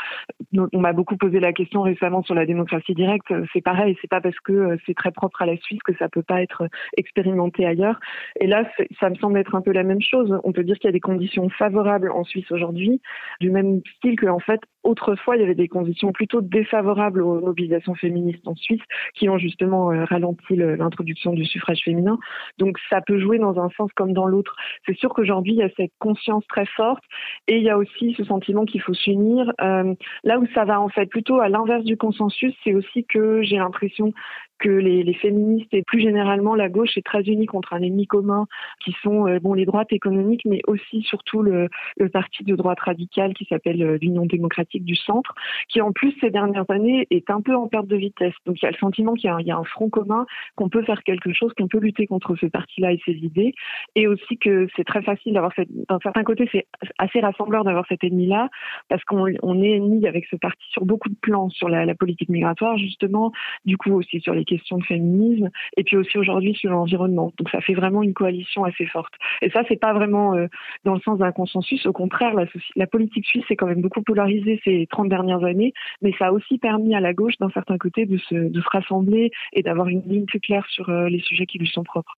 On 0.72 0.78
m'a 0.78 0.92
beaucoup 0.92 1.16
posé 1.16 1.40
la 1.40 1.52
question 1.52 1.82
récemment 1.82 2.22
sur 2.22 2.36
la 2.36 2.46
démocratie 2.46 2.94
directe. 2.94 3.34
C'est 3.52 3.60
pareil, 3.60 3.98
c'est 4.00 4.10
pas 4.10 4.20
parce 4.20 4.38
que 4.38 4.52
euh, 4.52 4.76
c'est 4.86 4.94
très 4.94 5.10
propre 5.10 5.42
à 5.42 5.46
la 5.46 5.56
Suisse 5.56 5.80
que 5.84 5.96
ça 5.96 6.08
peut 6.08 6.22
pas 6.22 6.40
être 6.40 6.68
expérimenté 6.96 7.66
ailleurs. 7.66 7.98
Et 8.38 8.46
là, 8.46 8.70
ça 9.00 9.10
me 9.10 9.16
semble 9.16 9.36
être 9.40 9.56
un 9.56 9.62
peu 9.62 9.72
la 9.72 9.82
même 9.82 10.00
chose. 10.00 10.38
On 10.44 10.52
peut 10.52 10.62
dire 10.62 10.76
qu'il 10.76 10.86
y 10.86 10.90
a 10.90 10.92
des 10.92 11.00
conditions 11.00 11.48
favorables 11.48 12.12
en 12.12 12.22
Suisse 12.22 12.52
aujourd'hui, 12.52 13.00
du 13.40 13.50
même 13.50 13.80
style 13.96 14.14
que 14.14 14.26
en 14.26 14.38
fait 14.38 14.60
autrefois 14.82 15.36
il 15.36 15.40
y 15.40 15.44
avait 15.44 15.54
des 15.54 15.68
conditions 15.68 16.12
plutôt 16.12 16.40
défavorables 16.40 17.22
aux 17.22 17.40
mobilisations 17.40 17.94
féministes 17.94 18.46
en 18.46 18.54
Suisse 18.54 18.80
qui 19.14 19.28
ont 19.28 19.38
justement 19.38 19.92
euh, 19.92 20.04
ralenti 20.04 20.56
l'introduction 20.56 21.32
du 21.32 21.44
suffrage 21.44 21.80
féminin. 21.84 22.18
Donc 22.58 22.78
ça 22.88 23.00
peut 23.00 23.18
jouer 23.18 23.38
dans 23.38 23.60
un 23.60 23.70
sens 23.70 23.90
comme 23.94 24.12
dans 24.12 24.26
l'autre. 24.26 24.56
C'est 24.86 24.96
sûr 24.96 25.10
qu'aujourd'hui 25.10 25.52
il 25.52 25.58
y 25.58 25.62
a 25.62 25.70
cette 25.76 25.92
conscience 25.98 26.46
très 26.48 26.66
forte 26.66 27.02
et 27.46 27.56
il 27.56 27.62
y 27.62 27.70
a 27.70 27.78
aussi 27.78 28.14
ce 28.16 28.24
sentiment 28.24 28.64
qu'il 28.64 28.80
faut 28.80 28.94
s'unir. 28.94 29.52
Euh, 29.60 29.94
là 30.24 30.38
où 30.38 30.46
ça 30.54 30.64
va 30.64 30.80
en 30.80 30.88
fait 30.88 31.06
plutôt 31.06 31.40
à 31.40 31.48
l'inverse 31.48 31.84
du 31.84 31.96
consensus, 31.96 32.54
c'est 32.64 32.74
aussi 32.74 33.04
que 33.04 33.42
j'ai 33.42 33.56
l'impression 33.56 34.12
que 34.60 34.68
les, 34.68 35.02
les, 35.02 35.14
féministes 35.14 35.72
et 35.72 35.82
plus 35.82 36.00
généralement 36.00 36.54
la 36.54 36.68
gauche 36.68 36.96
est 36.96 37.04
très 37.04 37.22
unie 37.22 37.46
contre 37.46 37.72
un 37.72 37.82
ennemi 37.82 38.06
commun 38.06 38.46
qui 38.84 38.94
sont 39.02 39.26
euh, 39.26 39.40
bon 39.40 39.54
les 39.54 39.64
droites 39.64 39.92
économiques 39.92 40.42
mais 40.44 40.60
aussi 40.66 41.02
surtout 41.02 41.42
le, 41.42 41.68
le 41.96 42.08
parti 42.08 42.44
de 42.44 42.54
droite 42.54 42.80
radicale 42.80 43.34
qui 43.34 43.46
s'appelle 43.46 43.82
euh, 43.82 43.98
l'Union 44.00 44.26
démocratique 44.26 44.84
du 44.84 44.94
centre 44.94 45.34
qui 45.68 45.80
en 45.80 45.92
plus 45.92 46.14
ces 46.20 46.30
dernières 46.30 46.70
années 46.70 47.06
est 47.10 47.30
un 47.30 47.40
peu 47.40 47.56
en 47.56 47.68
perte 47.68 47.86
de 47.86 47.96
vitesse. 47.96 48.34
Donc 48.46 48.60
il 48.60 48.64
y 48.64 48.68
a 48.68 48.70
le 48.70 48.76
sentiment 48.76 49.14
qu'il 49.14 49.30
y, 49.40 49.46
y, 49.46 49.50
a 49.50 49.56
un 49.56 49.64
front 49.64 49.88
commun 49.88 50.26
qu'on 50.56 50.68
peut 50.68 50.82
faire 50.82 51.02
quelque 51.02 51.32
chose 51.32 51.52
qu'on 51.56 51.68
peut 51.68 51.78
lutter 51.78 52.06
contre 52.06 52.36
ce 52.36 52.46
parti-là 52.46 52.92
et 52.92 53.00
ses 53.06 53.12
idées 53.12 53.54
et 53.94 54.06
aussi 54.06 54.36
que 54.38 54.68
c'est 54.76 54.84
très 54.84 55.02
facile 55.02 55.32
d'avoir 55.32 55.52
cette 55.56 55.70
d'un 55.88 55.98
certain 56.02 56.22
côté 56.22 56.48
c'est 56.52 56.66
assez 56.98 57.20
rassembleur 57.20 57.64
d'avoir 57.64 57.86
cet 57.88 58.04
ennemi-là 58.04 58.50
parce 58.88 59.02
qu'on 59.04 59.26
on 59.42 59.62
est 59.62 59.70
ennemi 59.70 60.06
avec 60.06 60.26
ce 60.26 60.36
parti 60.36 60.64
sur 60.70 60.84
beaucoup 60.84 61.08
de 61.08 61.16
plans 61.20 61.48
sur 61.48 61.70
la, 61.70 61.86
la 61.86 61.94
politique 61.94 62.28
migratoire 62.28 62.76
justement 62.76 63.32
du 63.64 63.78
coup 63.78 63.92
aussi 63.92 64.20
sur 64.20 64.34
les 64.34 64.44
questions 64.50 64.78
de 64.78 64.84
féminisme, 64.84 65.48
et 65.76 65.84
puis 65.84 65.96
aussi 65.96 66.18
aujourd'hui 66.18 66.54
sur 66.54 66.70
l'environnement. 66.70 67.32
Donc 67.38 67.48
ça 67.50 67.60
fait 67.60 67.74
vraiment 67.74 68.02
une 68.02 68.14
coalition 68.14 68.64
assez 68.64 68.86
forte. 68.86 69.14
Et 69.42 69.50
ça, 69.50 69.62
c'est 69.68 69.80
pas 69.80 69.92
vraiment 69.92 70.34
euh, 70.34 70.46
dans 70.84 70.94
le 70.94 71.00
sens 71.00 71.18
d'un 71.18 71.32
consensus. 71.32 71.86
Au 71.86 71.92
contraire, 71.92 72.34
la, 72.76 72.86
politique 72.86 73.26
suisse 73.26 73.44
est 73.50 73.56
quand 73.56 73.66
même 73.66 73.82
beaucoup 73.82 74.02
polarisée 74.02 74.60
ces 74.64 74.86
30 74.90 75.08
dernières 75.08 75.44
années, 75.44 75.72
mais 76.02 76.12
ça 76.18 76.26
a 76.26 76.32
aussi 76.32 76.58
permis 76.58 76.94
à 76.94 77.00
la 77.00 77.14
gauche, 77.14 77.38
d'un 77.38 77.50
certain 77.50 77.78
côté, 77.78 78.06
de 78.06 78.18
se, 78.18 78.34
de 78.34 78.60
se 78.60 78.68
rassembler 78.68 79.30
et 79.52 79.62
d'avoir 79.62 79.88
une 79.88 80.02
ligne 80.02 80.26
plus 80.26 80.40
claire 80.40 80.66
sur 80.68 80.88
euh, 80.88 81.08
les 81.08 81.20
sujets 81.20 81.46
qui 81.46 81.58
lui 81.58 81.68
sont 81.68 81.84
propres. 81.84 82.16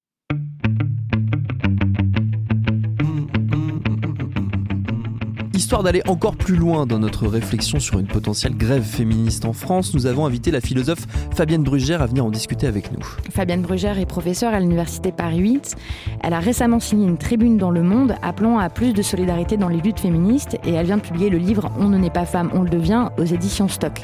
Histoire 5.62 5.84
d'aller 5.84 6.02
encore 6.08 6.34
plus 6.34 6.56
loin 6.56 6.86
dans 6.86 6.98
notre 6.98 7.28
réflexion 7.28 7.78
sur 7.78 8.00
une 8.00 8.08
potentielle 8.08 8.56
grève 8.56 8.82
féministe 8.82 9.44
en 9.44 9.52
France, 9.52 9.94
nous 9.94 10.06
avons 10.06 10.26
invité 10.26 10.50
la 10.50 10.60
philosophe 10.60 11.06
Fabienne 11.36 11.62
Brugère 11.62 12.02
à 12.02 12.06
venir 12.06 12.24
en 12.24 12.30
discuter 12.30 12.66
avec 12.66 12.90
nous. 12.90 12.98
Fabienne 13.30 13.62
Brugère 13.62 13.96
est 14.00 14.06
professeure 14.06 14.52
à 14.52 14.58
l'université 14.58 15.12
Paris 15.12 15.38
8. 15.38 15.76
Elle 16.20 16.32
a 16.32 16.40
récemment 16.40 16.80
signé 16.80 17.06
une 17.06 17.16
tribune 17.16 17.58
dans 17.58 17.70
Le 17.70 17.84
Monde 17.84 18.16
appelant 18.22 18.58
à 18.58 18.70
plus 18.70 18.92
de 18.92 19.02
solidarité 19.02 19.56
dans 19.56 19.68
les 19.68 19.80
luttes 19.80 20.00
féministes 20.00 20.58
et 20.64 20.72
elle 20.72 20.86
vient 20.86 20.96
de 20.96 21.02
publier 21.02 21.30
le 21.30 21.38
livre 21.38 21.70
On 21.78 21.88
ne 21.88 21.96
naît 21.96 22.10
pas 22.10 22.26
femme, 22.26 22.50
on 22.52 22.62
le 22.62 22.68
devient 22.68 23.10
aux 23.16 23.24
éditions 23.24 23.68
Stock. 23.68 24.02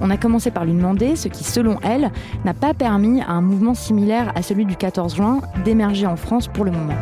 On 0.00 0.08
a 0.08 0.16
commencé 0.16 0.50
par 0.50 0.64
lui 0.64 0.72
demander 0.72 1.16
ce 1.16 1.28
qui, 1.28 1.44
selon 1.44 1.78
elle, 1.82 2.10
n'a 2.46 2.54
pas 2.54 2.72
permis 2.72 3.20
à 3.20 3.32
un 3.32 3.42
mouvement 3.42 3.74
similaire 3.74 4.32
à 4.36 4.40
celui 4.40 4.64
du 4.64 4.74
14 4.74 5.16
juin 5.16 5.42
d'émerger 5.66 6.06
en 6.06 6.16
France 6.16 6.48
pour 6.48 6.64
le 6.64 6.70
moment. 6.70 6.96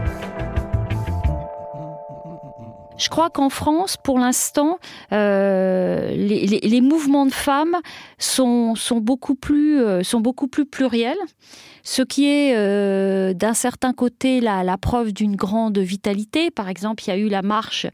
Je 2.99 3.09
crois 3.09 3.31
qu'en 3.31 3.49
France, 3.49 3.97
pour 3.97 4.19
l'instant, 4.19 4.79
euh, 5.13 6.11
les, 6.15 6.81
mouvements 6.81 7.27
de 7.27 7.33
femmes 7.33 7.77
sont, 8.19 8.73
euh, 8.73 10.03
sont 10.03 10.21
beaucoup 10.21 10.47
plus 10.47 10.65
pluriels 10.67 11.19
ce 11.85 12.03
qui 12.03 12.27
est 12.27 12.55
euh, 12.57 13.35
d'un 13.35 13.55
certain 13.55 13.93
côté 13.93 14.41
la, 14.41 14.63
la 14.63 14.79
preuve 14.79 15.13
d'une 15.13 15.37
grande 15.37 15.79
vitalité. 15.79 16.51
Par 16.51 16.69
exemple, 16.69 17.03
il 17.07 17.11
y 17.11 17.13
a 17.13 17.17
eu 17.17 17.29
la 17.29 17.43
marche 17.43 17.87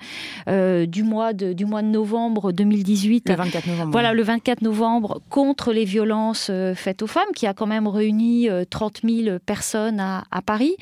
euh, 0.49 0.87
du, 0.87 1.03
mois 1.03 1.33
de, 1.33 1.53
du 1.53 1.65
mois 1.65 1.83
de 1.83 1.89
novembre 1.89 2.53
2018. 2.53 3.29
Le 3.29 3.35
24 3.35 3.67
novembre. 3.67 3.93
Voilà, 3.93 4.13
le 4.13 4.23
24 4.23 4.63
novembre, 4.63 5.21
contre 5.31 5.73
les 5.73 5.85
violences 5.85 6.49
euh, 6.51 6.75
faites 6.75 7.03
aux 7.03 7.07
femmes, 7.07 7.33
qui 7.35 7.47
a 7.47 7.55
quand 7.55 7.67
même 7.67 7.89
réuni 7.89 8.49
30 8.71 9.01
000 9.05 9.39
personnes 9.45 10.01
à, 10.01 10.25
à 10.31 10.43
Paris. 10.43 10.77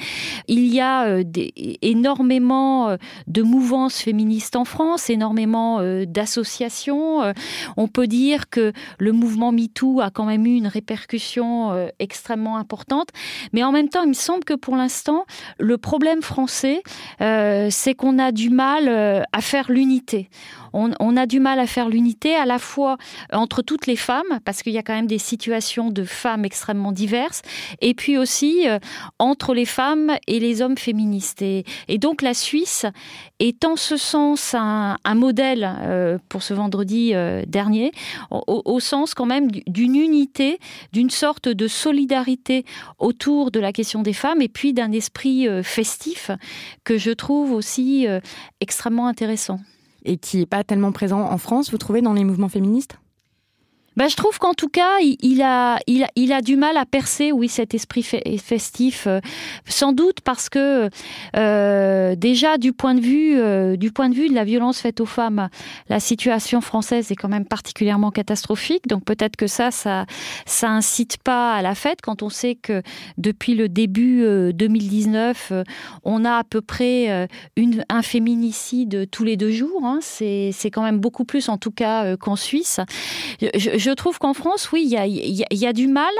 Il 0.48 0.66
y 0.66 0.80
a 0.80 1.22
des, 1.22 1.52
énormément 1.82 2.96
de 3.26 3.42
mouvances 3.42 3.98
féministes 3.98 4.56
en 4.56 4.64
France, 4.64 5.10
énormément 5.10 5.80
d'associations. 6.04 7.32
On 7.76 7.88
peut 7.88 8.06
dire 8.06 8.50
que 8.50 8.72
le 8.98 9.12
mouvement 9.12 9.52
MeToo 9.52 10.00
a 10.00 10.10
quand 10.10 10.24
même 10.24 10.46
eu 10.46 10.56
une 10.56 10.66
répercussion 10.66 11.88
extrêmement 11.98 12.56
importante 12.56 12.95
mais 13.52 13.62
en 13.64 13.72
même 13.72 13.88
temps, 13.88 14.02
il 14.02 14.08
me 14.08 14.14
semble 14.14 14.44
que 14.44 14.54
pour 14.54 14.76
l'instant, 14.76 15.26
le 15.58 15.78
problème 15.78 16.22
français, 16.22 16.82
euh, 17.20 17.68
c'est 17.70 17.94
qu'on 17.94 18.18
a 18.18 18.32
du 18.32 18.50
mal 18.50 18.88
euh, 18.88 19.22
à 19.32 19.40
faire 19.40 19.70
l'unité 19.70 20.28
on, 20.72 21.16
a 21.16 21.26
du 21.26 21.40
mal 21.40 21.58
à 21.58 21.66
faire 21.66 21.88
l'unité 21.88 22.34
à 22.34 22.46
la 22.46 22.58
fois 22.58 22.96
entre 23.32 23.62
toutes 23.62 23.86
les 23.86 23.96
femmes, 23.96 24.40
parce 24.44 24.62
qu'il 24.62 24.72
y 24.72 24.78
a 24.78 24.82
quand 24.82 24.94
même 24.94 25.06
des 25.06 25.18
situations 25.18 25.90
de 25.90 26.04
femmes 26.04 26.44
extrêmement 26.44 26.92
diverses, 26.92 27.42
et 27.80 27.94
puis 27.94 28.18
aussi 28.18 28.68
euh, 28.68 28.78
entre 29.18 29.54
les 29.54 29.64
femmes 29.64 30.12
et 30.26 30.40
les 30.40 30.62
hommes 30.62 30.78
féministes. 30.78 31.42
Et, 31.42 31.64
donc 31.98 32.22
la 32.22 32.34
Suisse 32.34 32.86
est 33.40 33.64
en 33.64 33.76
ce 33.76 33.96
sens 33.96 34.54
un, 34.54 34.96
modèle 35.14 35.68
euh, 35.80 36.18
pour 36.28 36.42
ce 36.42 36.54
vendredi 36.54 37.12
euh, 37.14 37.42
dernier, 37.46 37.92
au, 38.30 38.80
sens 38.80 39.14
quand 39.14 39.26
même 39.26 39.50
d'une 39.50 39.96
unité, 39.96 40.58
d'une 40.92 41.10
sorte 41.10 41.48
de 41.48 41.68
solidarité 41.68 42.64
autour 42.98 43.50
de 43.50 43.60
la 43.60 43.72
question 43.72 44.02
des 44.02 44.12
femmes, 44.12 44.42
et 44.42 44.48
puis 44.48 44.72
d'un 44.72 44.92
esprit 44.92 45.48
festif 45.62 46.30
que 46.84 46.98
je 46.98 47.10
trouve 47.10 47.52
aussi 47.52 48.06
extrêmement 48.60 49.06
intéressant 49.06 49.60
et 50.06 50.16
qui 50.16 50.38
n'est 50.38 50.46
pas 50.46 50.64
tellement 50.64 50.92
présent 50.92 51.20
en 51.20 51.38
France, 51.38 51.70
vous 51.70 51.78
trouvez, 51.78 52.00
dans 52.00 52.14
les 52.14 52.24
mouvements 52.24 52.48
féministes? 52.48 52.98
Bah, 53.96 54.08
je 54.08 54.16
trouve 54.16 54.38
qu'en 54.38 54.52
tout 54.52 54.68
cas, 54.68 54.98
il, 55.00 55.42
a, 55.42 55.78
il, 55.86 56.04
a, 56.04 56.08
il 56.16 56.32
a 56.32 56.42
du 56.42 56.56
mal 56.56 56.76
à 56.76 56.84
percer, 56.84 57.32
oui, 57.32 57.48
cet 57.48 57.74
esprit 57.74 58.02
festif, 58.02 59.06
euh, 59.06 59.20
sans 59.66 59.92
doute 59.92 60.20
parce 60.20 60.50
que 60.50 60.90
euh, 61.36 62.14
déjà 62.14 62.58
du 62.58 62.74
point 62.74 62.94
de 62.94 63.00
vue 63.00 63.38
euh, 63.38 63.76
du 63.76 63.90
point 63.92 64.10
de 64.10 64.14
vue 64.14 64.28
de 64.28 64.34
la 64.34 64.44
violence 64.44 64.80
faite 64.80 65.00
aux 65.00 65.06
femmes, 65.06 65.48
la 65.88 65.98
situation 65.98 66.60
française 66.60 67.10
est 67.10 67.16
quand 67.16 67.30
même 67.30 67.46
particulièrement 67.46 68.10
catastrophique. 68.10 68.86
Donc 68.86 69.04
peut-être 69.04 69.36
que 69.36 69.46
ça, 69.46 69.70
ça, 69.70 70.04
ça 70.44 70.68
incite 70.68 71.16
pas 71.16 71.54
à 71.54 71.62
la 71.62 71.74
fête 71.74 72.02
quand 72.02 72.22
on 72.22 72.28
sait 72.28 72.54
que 72.54 72.82
depuis 73.16 73.54
le 73.54 73.70
début 73.70 74.22
2019, 74.52 75.52
on 76.04 76.24
a 76.24 76.36
à 76.36 76.44
peu 76.44 76.60
près 76.60 77.28
une, 77.56 77.84
un 77.88 78.02
féminicide 78.02 79.08
tous 79.10 79.24
les 79.24 79.38
deux 79.38 79.50
jours. 79.50 79.84
Hein. 79.84 80.00
C'est 80.02 80.52
quand 80.70 80.82
même 80.82 80.98
beaucoup 80.98 81.24
plus, 81.24 81.48
en 81.48 81.56
tout 81.56 81.70
cas, 81.70 82.16
qu'en 82.16 82.36
Suisse. 82.36 82.80
Trouve 83.90 84.18
qu'en 84.18 84.34
France, 84.34 84.72
oui, 84.72 84.82
il 84.84 85.58
y 85.58 85.66
a, 85.66 85.72
du 85.72 85.86
mal 85.86 86.12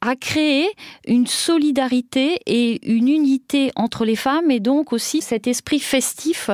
à 0.00 0.16
créer 0.16 0.68
une 1.06 1.26
solidarité 1.26 2.38
et 2.46 2.92
une 2.92 3.08
unité 3.08 3.70
entre 3.76 4.04
les 4.04 4.16
femmes 4.16 4.50
et 4.50 4.60
donc 4.60 4.92
aussi 4.92 5.20
cet 5.20 5.46
esprit 5.46 5.78
festif 5.78 6.50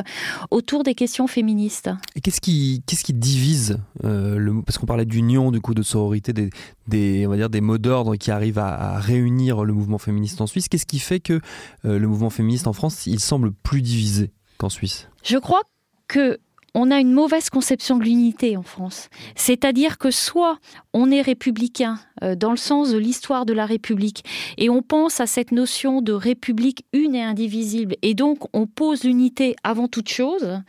autour 0.51 0.83
des 0.83 0.95
questions 0.95 1.27
féministes. 1.27 1.91
Et 2.15 2.21
qu'est-ce 2.21 2.41
qui, 2.41 2.83
qu'est-ce 2.87 3.05
qui 3.05 3.15
divise 3.15 3.79
euh, 4.05 4.37
le, 4.37 4.63
Parce 4.63 4.79
qu'on 4.79 4.87
parlait 4.87 5.07
d'union, 5.07 5.51
du 5.51 5.61
coup, 5.61 5.75
de 5.75 5.83
sororité, 5.83 6.33
des, 6.33 6.51
des, 6.87 7.27
on 7.27 7.31
va 7.31 7.37
dire 7.37 7.51
des 7.51 7.61
mots 7.61 7.79
d'ordre 7.79 8.17
qui 8.17 8.31
arrivent 8.31 8.59
à, 8.59 8.99
réunir 8.99 9.65
le 9.65 9.73
mouvement 9.73 9.99
féministe 9.99 10.41
en 10.41 10.47
Suisse. 10.47 10.69
Qu'est-ce 10.69 10.87
qui 10.87 10.99
fait 10.99 11.21
que 11.21 11.41
euh, 11.85 11.99
le 11.99 12.07
mouvement 12.07 12.31
féministe 12.31 12.67
en 12.67 12.73
France, 12.73 13.07
il 13.07 13.21
semble 13.21 13.53
plus 13.53 13.83
divisé 13.83 14.33
qu'en 14.59 14.69
Suisse? 14.69 15.09
Je 15.23 15.39
crois 15.39 15.63
que 16.09 16.39
on 16.79 16.93
a 16.93 17.01
une 17.01 17.13
mauvaise 17.13 17.51
conception 17.51 17.97
de 17.97 18.05
l'unité 18.05 18.57
en 18.57 18.63
France. 18.63 19.09
C'est-à-dire 19.35 19.99
que 19.99 20.13
soit 20.13 20.59
on 20.93 21.11
est 21.11 21.23
républicain 21.23 21.99
euh, 22.23 22.37
dans 22.37 22.53
le 22.53 22.57
sens 22.57 22.91
de 22.91 22.99
l'histoire 22.99 23.47
de 23.47 23.53
la 23.53 23.67
République 23.67 24.25
et 24.59 24.71
on 24.71 24.81
pense 24.81 25.21
à 25.21 25.27
cette 25.27 25.51
notion 25.51 26.03
de 26.03 26.13
République 26.13 26.85
une 26.93 27.17
et 27.17 27.23
indivisible 27.23 27.97
et 28.03 28.15
donc 28.15 28.45
on 28.53 28.67
pose 28.67 29.03
l'unité 29.03 29.57
avant 29.65 29.89
toute 29.89 30.09
chose 30.09 30.61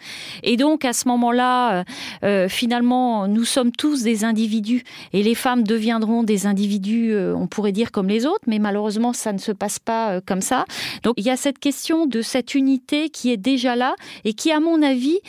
et 0.42 0.58
donc 0.58 0.84
à 0.84 0.94
ce 0.94 1.08
moment-là, 1.10 1.80
euh, 1.80 1.84
euh, 2.24 2.50
finalement, 2.50 3.28
nous 3.28 3.46
sommes 3.46 3.72
tous 3.72 4.02
des 4.02 4.24
individus 4.24 4.84
et 5.14 5.22
les 5.22 5.36
femmes 5.36 5.64
deviendront 5.64 6.24
des 6.24 6.48
individus, 6.48 7.16
on 7.16 7.46
pourrait 7.46 7.72
dire 7.72 7.92
comme 7.92 8.08
les 8.08 8.26
autres, 8.26 8.44
mais 8.48 8.58
malheureusement 8.58 9.14
ça 9.14 9.32
ne 9.32 9.38
se 9.38 9.52
passe 9.52 9.78
pas 9.78 10.22
comme 10.22 10.42
ça. 10.42 10.66
Donc 11.04 11.14
il 11.18 11.26
y 11.26 11.30
a 11.30 11.38
cette 11.38 11.60
question 11.60 12.08
de 12.08 12.24
cette 12.24 12.56
unité 12.56 13.10
qui 13.10 13.32
est 13.32 13.38
déjà 13.38 13.76
là 13.76 13.96
et 14.26 14.34
qui, 14.34 14.52
à 14.52 14.60
mon 14.60 14.82
avis, 14.82 15.20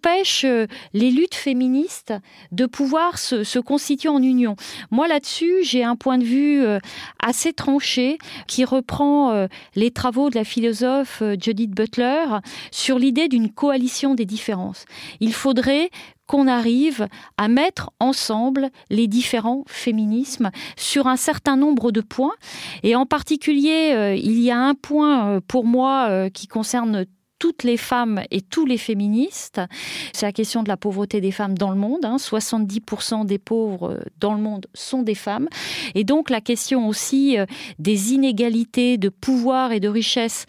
empêche 0.00 0.44
euh, 0.44 0.66
les 0.94 1.10
luttes 1.10 1.34
féministes 1.34 2.14
de 2.52 2.64
pouvoir 2.64 3.18
se, 3.18 3.58
constituer 3.58 4.08
en 4.08 4.22
union. 4.22 4.56
Moi, 4.90 5.08
là-dessus, 5.08 5.62
j'ai 5.62 5.84
un 5.84 5.96
point 5.96 6.16
de 6.16 6.24
vue 6.24 6.64
euh, 6.64 6.78
assez 7.22 7.52
tranché 7.52 8.16
qui 8.46 8.64
reprend 8.64 9.32
euh, 9.32 9.46
les 9.74 9.90
travaux 9.90 10.30
de 10.30 10.36
la 10.36 10.44
philosophe 10.44 11.22
Judith 11.38 11.72
Butler 11.72 12.24
sur 12.70 12.98
l'idée 12.98 13.28
d'une 13.28 13.50
coalition 13.50 14.14
des 14.14 14.24
différences. 14.24 14.86
Il 15.20 15.34
faudrait 15.34 15.90
qu'on 16.26 16.46
arrive 16.46 17.08
à 17.36 17.48
mettre 17.48 17.90
ensemble 17.98 18.70
les 18.88 19.06
différents 19.06 19.64
féminismes 19.66 20.50
sur 20.76 21.08
un 21.08 21.16
certain 21.16 21.56
nombre 21.56 21.90
de 21.90 22.00
points. 22.00 22.34
Et 22.84 22.94
en 22.94 23.04
particulier, 23.04 24.16
il 24.22 24.40
y 24.40 24.52
a 24.52 24.58
un 24.58 24.74
point 24.74 25.40
pour 25.48 25.64
moi 25.64 26.30
qui 26.30 26.46
concerne 26.46 27.04
toutes 27.40 27.64
les 27.64 27.76
femmes 27.76 28.22
et 28.30 28.42
tous 28.42 28.66
les 28.66 28.78
féministes. 28.78 29.60
C'est 30.12 30.26
la 30.26 30.32
question 30.32 30.62
de 30.62 30.68
la 30.68 30.76
pauvreté 30.76 31.20
des 31.20 31.32
femmes 31.32 31.58
dans 31.58 31.70
le 31.70 31.76
monde. 31.76 32.04
70% 32.04 33.14
hein. 33.14 33.24
des 33.24 33.38
pauvres 33.38 33.90
euh, 33.90 34.00
dans 34.20 34.34
le 34.34 34.40
monde 34.40 34.66
sont 34.74 35.02
des 35.02 35.16
femmes. 35.16 35.48
Et 35.96 36.04
donc 36.04 36.30
la 36.30 36.40
question 36.40 36.86
aussi 36.86 37.38
euh, 37.38 37.46
des 37.80 38.12
inégalités 38.12 38.98
de 38.98 39.08
pouvoir 39.08 39.72
et 39.72 39.80
de 39.80 39.88
richesse 39.88 40.46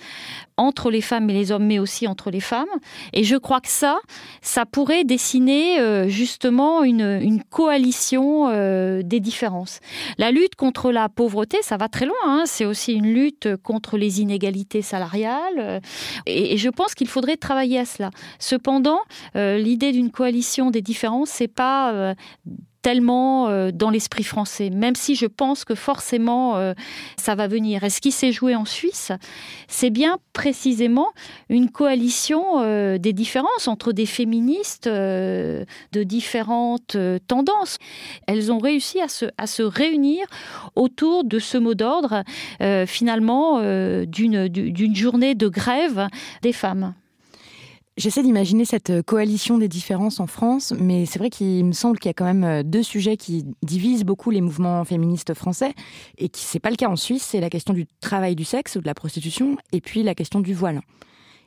entre 0.61 0.91
les 0.91 1.01
femmes 1.01 1.29
et 1.29 1.33
les 1.33 1.51
hommes, 1.51 1.65
mais 1.65 1.79
aussi 1.79 2.07
entre 2.07 2.29
les 2.29 2.39
femmes. 2.39 2.69
Et 3.13 3.23
je 3.23 3.35
crois 3.35 3.61
que 3.61 3.69
ça, 3.69 3.99
ça 4.41 4.65
pourrait 4.65 5.03
dessiner 5.03 5.79
euh, 5.79 6.07
justement 6.07 6.83
une, 6.83 7.41
coalition 7.49 8.49
euh, 8.49 9.01
des 9.03 9.19
différences. 9.19 9.79
La 10.17 10.31
lutte 10.31 10.55
contre 10.55 10.91
la 10.91 11.09
pauvreté, 11.09 11.57
ça 11.61 11.77
va 11.77 11.87
très 11.89 12.05
loin. 12.05 12.15
Hein. 12.25 12.43
C'est 12.45 12.65
aussi 12.65 12.93
une 12.93 13.11
lutte 13.11 13.55
contre 13.63 13.97
les 13.97 14.21
inégalités 14.21 14.81
salariales. 14.81 15.57
Euh, 15.57 15.79
et, 16.27 16.57
je 16.57 16.69
pense 16.69 16.93
qu'il 16.93 17.07
faudrait 17.07 17.37
travailler 17.37 17.79
à 17.79 17.85
cela. 17.85 18.11
Cependant, 18.37 18.99
l'idée 19.35 19.91
d'une 19.91 20.11
coalition 20.11 20.69
des 20.69 20.81
différences, 20.81 21.29
c'est 21.29 21.47
pas 21.47 22.13
tellement 22.81 23.49
euh, 23.49 23.71
dans 23.71 23.89
l'esprit 23.89 24.23
français, 24.23 24.69
même 24.69 24.95
si 24.95 25.15
je 25.15 25.25
pense 25.25 25.65
que 25.65 25.75
forcément 25.75 26.57
euh, 26.57 26.73
ça 27.17 27.35
va 27.35 27.47
venir. 27.47 27.83
Et 27.83 27.89
ce 27.89 28.01
qui 28.01 28.11
s'est 28.11 28.31
joué 28.31 28.55
en 28.55 28.65
Suisse, 28.65 29.11
c'est 29.67 29.89
bien 29.89 30.17
précisément 30.33 31.09
une 31.49 31.69
coalition 31.69 32.61
euh, 32.61 32.97
des 32.97 33.13
différences 33.13 33.67
entre 33.67 33.91
des 33.91 34.05
féministes 34.05 34.87
de 34.87 35.65
différentes 36.03 36.97
tendances. 37.27 37.77
Elles 38.27 38.51
ont 38.51 38.59
réussi 38.59 38.99
se, 39.07 39.25
à 39.37 39.47
se 39.47 39.63
réunir 39.63 40.25
autour 40.75 41.23
de 41.23 41.39
ce 41.39 41.57
mot 41.57 41.73
d'ordre, 41.73 42.23
finalement, 42.87 43.61
d'une 44.05 44.95
journée 44.95 45.35
de 45.35 45.47
grève 45.47 46.07
des 46.41 46.53
femmes. 46.53 46.93
J'essaie 48.01 48.23
d'imaginer 48.23 48.65
cette 48.65 48.89
euh, 48.89 49.03
coalition 49.03 49.59
des 49.59 49.67
différences 49.67 50.19
en 50.19 50.25
France, 50.25 50.73
mais 50.79 51.05
c'est 51.05 51.19
vrai 51.19 51.29
qu'il 51.29 51.63
me 51.63 51.71
semble 51.71 51.99
qu'il 51.99 52.09
y 52.09 52.09
a 52.09 52.15
quand 52.15 52.25
même 52.25 52.43
euh, 52.43 52.63
deux 52.63 52.81
sujets 52.81 53.15
qui 53.15 53.45
divisent 53.61 54.05
beaucoup 54.05 54.31
les 54.31 54.41
mouvements 54.41 54.83
féministes 54.83 55.35
français 55.35 55.75
et 56.17 56.27
qui 56.27 56.41
c'est 56.41 56.59
pas 56.59 56.71
le 56.71 56.77
cas 56.77 56.87
en 56.87 56.95
Suisse. 56.95 57.21
C'est 57.21 57.39
la 57.39 57.51
question 57.51 57.75
du 57.75 57.85
travail 57.99 58.35
du 58.35 58.43
sexe 58.43 58.75
ou 58.75 58.81
de 58.81 58.87
la 58.87 58.95
prostitution, 58.95 59.55
et 59.71 59.81
puis 59.81 60.01
la 60.01 60.15
question 60.15 60.39
du 60.39 60.55
voile. 60.55 60.81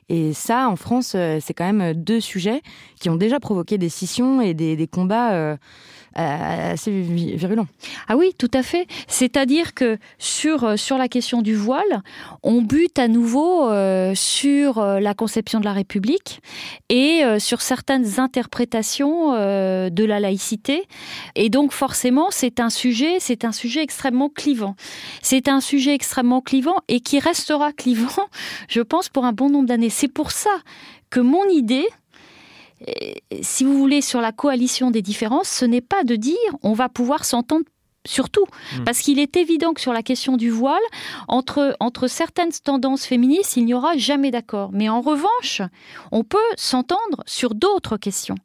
Et 0.07 0.31
ça, 0.31 0.69
en 0.69 0.77
France, 0.77 1.11
euh, 1.17 1.39
c'est 1.41 1.53
quand 1.53 1.69
même 1.69 1.93
deux 1.93 2.21
sujets 2.21 2.61
qui 3.01 3.09
ont 3.09 3.17
déjà 3.17 3.41
provoqué 3.41 3.77
des 3.77 3.89
scissions 3.89 4.39
et 4.39 4.53
des, 4.53 4.87
combats 4.87 5.57
assez 6.15 6.91
virulent. 7.01 7.67
Ah 8.07 8.15
oui, 8.15 8.33
tout 8.37 8.51
à 8.53 8.63
fait. 8.63 8.87
C'est-à-dire 9.07 9.73
que 9.73 9.97
sur, 10.17 10.63
euh, 10.63 10.77
sur 10.77 10.97
la 10.97 11.07
question 11.07 11.41
du 11.41 11.55
voile, 11.55 12.01
on 12.43 12.61
bute 12.61 12.97
à 12.99 13.07
nouveau 13.07 13.69
euh, 13.69 14.13
sur 14.15 14.81
la 14.81 15.13
conception 15.13 15.59
de 15.59 15.65
la 15.65 15.73
République 15.73 16.41
et 16.89 17.23
sur 17.39 17.61
certaines 17.61 18.19
interprétations 18.19 19.33
de 19.33 20.03
la 20.03 20.19
laïcité. 20.19 20.83
Et 21.35 21.49
donc 21.49 21.71
forcément, 21.71 22.27
c'est 22.31 22.59
un 22.59 22.69
sujet, 22.69 23.17
c'est 23.19 23.45
un 23.45 23.51
sujet 23.51 23.81
extrêmement 23.81 24.29
clivant. 24.29 24.75
C'est 25.21 25.47
un 25.47 25.61
sujet 25.61 25.93
extrêmement 25.93 26.41
clivant 26.41 26.75
et 26.87 26.99
qui 26.99 27.19
restera 27.19 27.71
clivant, 27.71 28.27
je 28.69 28.81
pense, 28.81 29.09
pour 29.09 29.25
un 29.25 29.33
bon 29.33 29.49
nombre 29.49 29.67
d'années. 29.67 29.89
C'est 29.89 30.07
pour 30.07 30.31
ça 30.31 30.51
que 31.09 31.19
mon 31.19 31.47
idée, 31.49 31.87
si 33.41 33.63
vous 33.63 33.77
voulez, 33.77 34.01
sur 34.01 34.21
la 34.21 34.31
coalition 34.31 34.91
des 34.91 35.01
différences, 35.01 35.49
ce 35.49 35.65
n'est 35.65 35.81
pas 35.81 36.03
de 36.03 36.15
dire 36.15 36.35
on 36.63 36.73
va 36.73 36.89
pouvoir 36.89 37.25
s'entendre 37.25 37.65
surtout. 38.05 38.45
Hmm. 38.77 38.83
Parce 38.83 38.99
qu'il 38.99 39.19
est 39.19 39.35
évident 39.35 39.73
que 39.73 39.81
sur 39.81 39.93
la 39.93 40.03
question 40.03 40.37
du 40.37 40.49
voile, 40.49 40.81
entre, 41.27 41.75
entre 41.79 42.07
certaines 42.07 42.51
tendances 42.51 43.05
féministes, 43.05 43.57
il 43.57 43.65
n'y 43.65 43.73
aura 43.73 43.97
jamais 43.97 44.31
d'accord. 44.31 44.69
Mais 44.71 44.89
en 44.89 45.01
revanche, 45.01 45.61
on 46.11 46.23
peut 46.23 46.37
s'entendre 46.55 47.23
sur 47.25 47.55
d'autres 47.55 47.97
questions. 47.97 48.35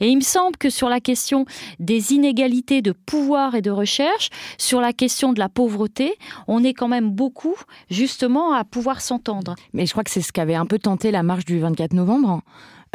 Et 0.00 0.08
il 0.08 0.16
me 0.16 0.22
semble 0.22 0.56
que 0.56 0.70
sur 0.70 0.88
la 0.88 1.00
question 1.00 1.44
des 1.78 2.12
inégalités 2.12 2.82
de 2.82 2.92
pouvoir 2.92 3.54
et 3.54 3.62
de 3.62 3.70
recherche, 3.70 4.30
sur 4.56 4.80
la 4.80 4.92
question 4.92 5.32
de 5.32 5.38
la 5.38 5.48
pauvreté, 5.48 6.14
on 6.46 6.64
est 6.64 6.74
quand 6.74 6.88
même 6.88 7.10
beaucoup 7.10 7.56
justement 7.90 8.52
à 8.52 8.64
pouvoir 8.64 9.00
s'entendre. 9.00 9.54
Mais 9.72 9.86
je 9.86 9.92
crois 9.92 10.04
que 10.04 10.10
c'est 10.10 10.22
ce 10.22 10.32
qu'avait 10.32 10.54
un 10.54 10.66
peu 10.66 10.78
tenté 10.78 11.10
la 11.10 11.22
marche 11.22 11.44
du 11.44 11.58
24 11.58 11.92
novembre. 11.92 12.42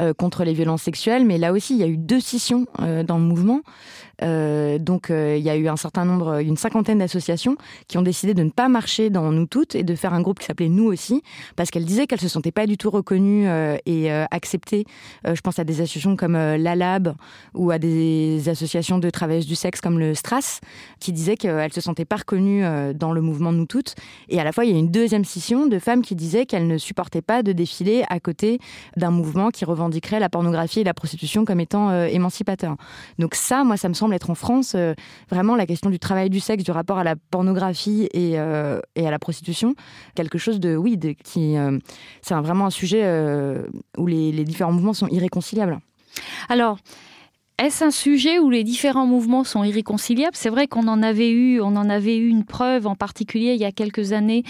Euh, 0.01 0.11
contre 0.11 0.43
les 0.43 0.53
violences 0.53 0.81
sexuelles, 0.81 1.23
mais 1.23 1.37
là 1.37 1.51
aussi, 1.51 1.75
il 1.75 1.79
y 1.79 1.83
a 1.83 1.87
eu 1.87 1.97
deux 1.97 2.19
scissions 2.19 2.65
euh, 2.81 3.03
dans 3.03 3.19
le 3.19 3.23
mouvement. 3.23 3.61
Euh, 4.23 4.79
donc, 4.79 5.07
il 5.09 5.41
y 5.41 5.49
a 5.49 5.55
eu 5.55 5.67
un 5.67 5.75
certain 5.75 6.05
nombre, 6.05 6.39
une 6.39 6.57
cinquantaine 6.57 6.97
d'associations 6.97 7.57
qui 7.87 7.99
ont 7.99 8.01
décidé 8.01 8.33
de 8.33 8.41
ne 8.41 8.49
pas 8.49 8.69
marcher 8.69 9.11
dans 9.11 9.31
Nous 9.31 9.45
Toutes 9.45 9.75
et 9.75 9.83
de 9.83 9.93
faire 9.93 10.13
un 10.13 10.21
groupe 10.21 10.39
qui 10.39 10.45
s'appelait 10.45 10.69
Nous 10.69 10.85
aussi, 10.85 11.21
parce 11.55 11.69
qu'elles 11.69 11.85
disaient 11.85 12.07
qu'elles 12.07 12.21
se 12.21 12.27
sentaient 12.27 12.51
pas 12.51 12.65
du 12.65 12.77
tout 12.77 12.89
reconnues 12.89 13.47
et 13.85 14.11
acceptées. 14.31 14.85
je 15.25 15.41
pense 15.41 15.59
à 15.59 15.63
des 15.63 15.81
associations 15.81 16.15
comme 16.15 16.33
la 16.35 16.75
Lab 16.75 17.15
ou 17.53 17.71
à 17.71 17.79
des 17.79 18.47
associations 18.47 18.99
de 18.99 19.09
travailleuses 19.09 19.47
du 19.47 19.55
sexe 19.55 19.81
comme 19.81 19.99
le 19.99 20.13
Stras, 20.15 20.59
qui 20.99 21.11
disaient 21.11 21.35
qu'elles 21.35 21.73
se 21.73 21.81
sentaient 21.81 22.05
pas 22.05 22.17
reconnues 22.17 22.63
dans 22.93 23.11
le 23.11 23.21
mouvement 23.21 23.51
Nous 23.51 23.65
Toutes. 23.65 23.95
Et 24.29 24.39
à 24.39 24.43
la 24.43 24.51
fois, 24.51 24.63
il 24.63 24.71
y 24.71 24.75
a 24.75 24.79
une 24.79 24.91
deuxième 24.91 25.25
scission 25.25 25.67
de 25.67 25.79
femmes 25.79 26.01
qui 26.01 26.15
disaient 26.15 26.45
qu'elles 26.45 26.67
ne 26.67 26.77
supportaient 26.77 27.21
pas 27.21 27.43
de 27.43 27.51
défiler 27.51 28.05
à 28.09 28.19
côté 28.19 28.59
d'un 28.95 29.11
mouvement 29.11 29.49
qui 29.49 29.65
revendiquait 29.65 29.82
revendiquerait 29.83 30.19
la 30.19 30.29
pornographie 30.29 30.79
et 30.79 30.83
la 30.83 30.93
prostitution 30.93 31.45
comme 31.45 31.59
étant 31.59 31.89
euh, 31.89 32.05
émancipateur. 32.05 32.75
Donc 33.19 33.35
ça, 33.35 33.63
moi, 33.63 33.77
ça 33.77 33.89
me 33.89 33.93
semble 33.93 34.13
être 34.13 34.29
en 34.29 34.35
France 34.35 34.73
euh, 34.75 34.93
vraiment 35.29 35.55
la 35.55 35.65
question 35.65 35.89
du 35.89 35.99
travail 35.99 36.29
du 36.29 36.39
sexe, 36.39 36.63
du 36.63 36.71
rapport 36.71 36.97
à 36.97 37.03
la 37.03 37.15
pornographie 37.15 38.09
et, 38.13 38.39
euh, 38.39 38.79
à 38.95 39.11
la 39.11 39.19
prostitution, 39.19 39.75
quelque 40.15 40.37
chose 40.37 40.59
de, 40.59 40.75
oui, 40.75 40.97
de, 40.97 41.11
qui, 41.11 41.55
c'est 42.21 42.33
vraiment 42.35 42.67
un 42.67 42.69
sujet 42.69 43.03
où 43.97 44.07
les, 44.07 44.31
les 44.31 44.43
différents 44.43 44.71
mouvements 44.71 44.93
sont 44.93 45.07
irréconciliables. 45.07 45.79
Alors, 46.49 46.77
est-ce 47.59 47.83
un 47.83 47.91
sujet 47.91 48.39
où 48.39 48.49
les 48.49 48.63
différents 48.63 49.05
mouvements 49.05 49.43
sont 49.43 49.63
irréconciliables? 49.63 50.35
C'est 50.35 50.49
vrai 50.49 50.67
qu'on 50.67 50.87
en 50.87 51.03
avait 51.03 51.29
eu, 51.29 51.61
on 51.61 51.75
en 51.75 51.87
avait 51.87 52.17
eu 52.17 52.27
une 52.27 52.45
preuve 52.45 52.87
en 52.87 52.95
particulier 52.95 53.53
il 53.53 53.61
y 53.61 53.65
a 53.65 53.71
quelques 53.71 54.11
années, 54.11 54.43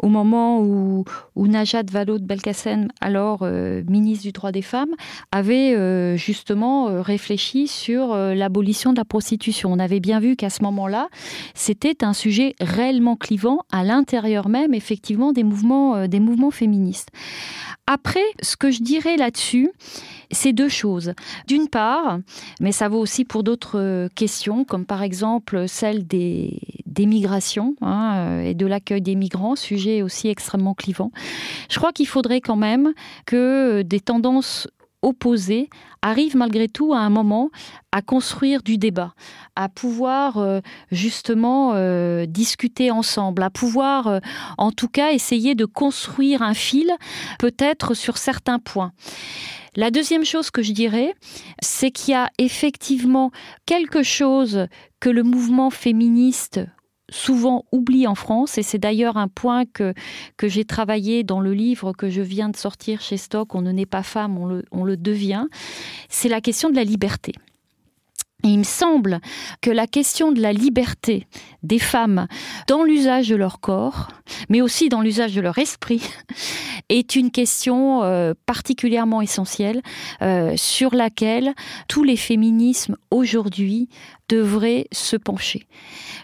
au 0.00 0.08
moment 0.08 0.60
où, 0.60 1.04
Najat 1.36 1.84
Vallaud-Belkacem, 1.90 2.88
alors 3.00 3.40
euh, 3.42 3.82
ministre 3.88 4.24
du 4.24 4.32
droit 4.32 4.50
des 4.50 4.62
femmes, 4.62 4.94
avait 5.30 5.74
euh, 5.74 6.16
justement 6.16 6.88
euh, 6.88 7.00
réfléchi 7.00 7.68
sur 7.68 8.14
l'abolition 8.14 8.92
de 8.92 8.98
la 8.98 9.04
prostitution. 9.04 9.72
On 9.72 9.78
avait 9.78 10.00
bien 10.00 10.18
vu 10.18 10.34
qu'à 10.34 10.50
ce 10.50 10.62
moment-là, 10.64 11.08
c'était 11.54 12.04
un 12.04 12.12
sujet 12.12 12.56
réellement 12.60 13.14
clivant 13.14 13.60
à 13.70 13.84
l'intérieur 13.84 14.48
même, 14.48 14.74
effectivement, 14.74 15.32
des 15.32 15.44
mouvements, 15.44 16.08
des 16.08 16.20
mouvements 16.20 16.50
féministes. 16.50 17.10
Après, 17.86 18.24
ce 18.42 18.56
que 18.56 18.70
je 18.70 18.82
dirais 18.82 19.16
là-dessus, 19.16 19.70
c'est 20.30 20.52
deux 20.52 20.68
choses. 20.68 21.14
D'une 21.46 21.68
part, 21.68 22.18
mais 22.60 22.72
ça 22.72 22.88
vaut 22.88 22.98
aussi 22.98 23.24
pour 23.24 23.42
d'autres 23.42 23.78
euh, 23.78 24.08
questions, 24.14 24.64
comme 24.64 24.84
par 24.84 25.02
exemple 25.02 25.68
celle 25.68 26.06
des, 26.06 26.60
migrations 26.98 27.76
hein, 27.80 28.14
euh, 28.16 28.42
et 28.42 28.54
de 28.54 28.66
l'accueil 28.66 29.00
des 29.00 29.14
migrants, 29.14 29.54
sujet 29.54 30.02
aussi 30.02 30.28
extrêmement 30.28 30.74
clivant. 30.74 31.12
Je 31.70 31.78
crois 31.78 31.92
qu'il 31.92 32.08
faudrait 32.08 32.40
quand 32.40 32.56
même 32.56 32.92
que 33.24 33.82
des 33.82 34.00
tendances 34.00 34.68
opposés 35.02 35.68
arrivent 36.02 36.36
malgré 36.36 36.68
tout 36.68 36.92
à 36.92 36.98
un 36.98 37.10
moment 37.10 37.50
à 37.92 38.02
construire 38.02 38.62
du 38.62 38.78
débat, 38.78 39.14
à 39.56 39.68
pouvoir 39.68 40.38
euh, 40.38 40.60
justement 40.90 41.72
euh, 41.74 42.26
discuter 42.26 42.90
ensemble, 42.90 43.42
à 43.42 43.50
pouvoir 43.50 44.06
euh, 44.06 44.18
en 44.58 44.72
tout 44.72 44.88
cas 44.88 45.12
essayer 45.12 45.54
de 45.54 45.64
construire 45.64 46.42
un 46.42 46.54
fil 46.54 46.90
peut-être 47.38 47.94
sur 47.94 48.18
certains 48.18 48.58
points. 48.58 48.92
La 49.76 49.90
deuxième 49.90 50.24
chose 50.24 50.50
que 50.50 50.62
je 50.62 50.72
dirais, 50.72 51.14
c'est 51.60 51.90
qu'il 51.90 52.12
y 52.12 52.16
a 52.16 52.30
effectivement 52.38 53.30
quelque 53.66 54.02
chose 54.02 54.66
que 54.98 55.08
le 55.08 55.22
mouvement 55.22 55.70
féministe 55.70 56.60
souvent 57.10 57.64
oublie 57.72 58.06
en 58.06 58.14
France, 58.14 58.58
et 58.58 58.62
c'est 58.62 58.78
d'ailleurs 58.78 59.16
un 59.16 59.28
point 59.28 59.64
que, 59.64 59.94
que 60.36 60.48
j'ai 60.48 60.64
travaillé 60.64 61.24
dans 61.24 61.40
le 61.40 61.54
livre 61.54 61.92
que 61.92 62.10
je 62.10 62.22
viens 62.22 62.48
de 62.48 62.56
sortir 62.56 63.00
chez 63.00 63.16
Stock, 63.16 63.54
On 63.54 63.62
ne 63.62 63.72
naît 63.72 63.86
pas 63.86 64.02
femme, 64.02 64.38
on 64.38 64.46
le, 64.46 64.64
on 64.70 64.84
le 64.84 64.96
devient, 64.96 65.46
c'est 66.08 66.28
la 66.28 66.40
question 66.40 66.70
de 66.70 66.76
la 66.76 66.84
liberté. 66.84 67.32
Et 68.44 68.48
il 68.48 68.58
me 68.58 68.64
semble 68.64 69.20
que 69.60 69.70
la 69.70 69.88
question 69.88 70.30
de 70.30 70.40
la 70.40 70.52
liberté 70.52 71.26
des 71.62 71.78
femmes 71.78 72.26
dans 72.66 72.82
l'usage 72.82 73.28
de 73.28 73.36
leur 73.36 73.60
corps, 73.60 74.08
mais 74.48 74.60
aussi 74.60 74.88
dans 74.88 75.00
l'usage 75.00 75.34
de 75.34 75.40
leur 75.40 75.58
esprit, 75.58 76.02
est 76.88 77.16
une 77.16 77.30
question 77.30 78.02
euh, 78.02 78.34
particulièrement 78.46 79.20
essentielle 79.20 79.82
euh, 80.22 80.54
sur 80.56 80.94
laquelle 80.94 81.54
tous 81.88 82.04
les 82.04 82.16
féminismes 82.16 82.96
aujourd'hui 83.10 83.88
devraient 84.28 84.86
se 84.92 85.16
pencher. 85.16 85.66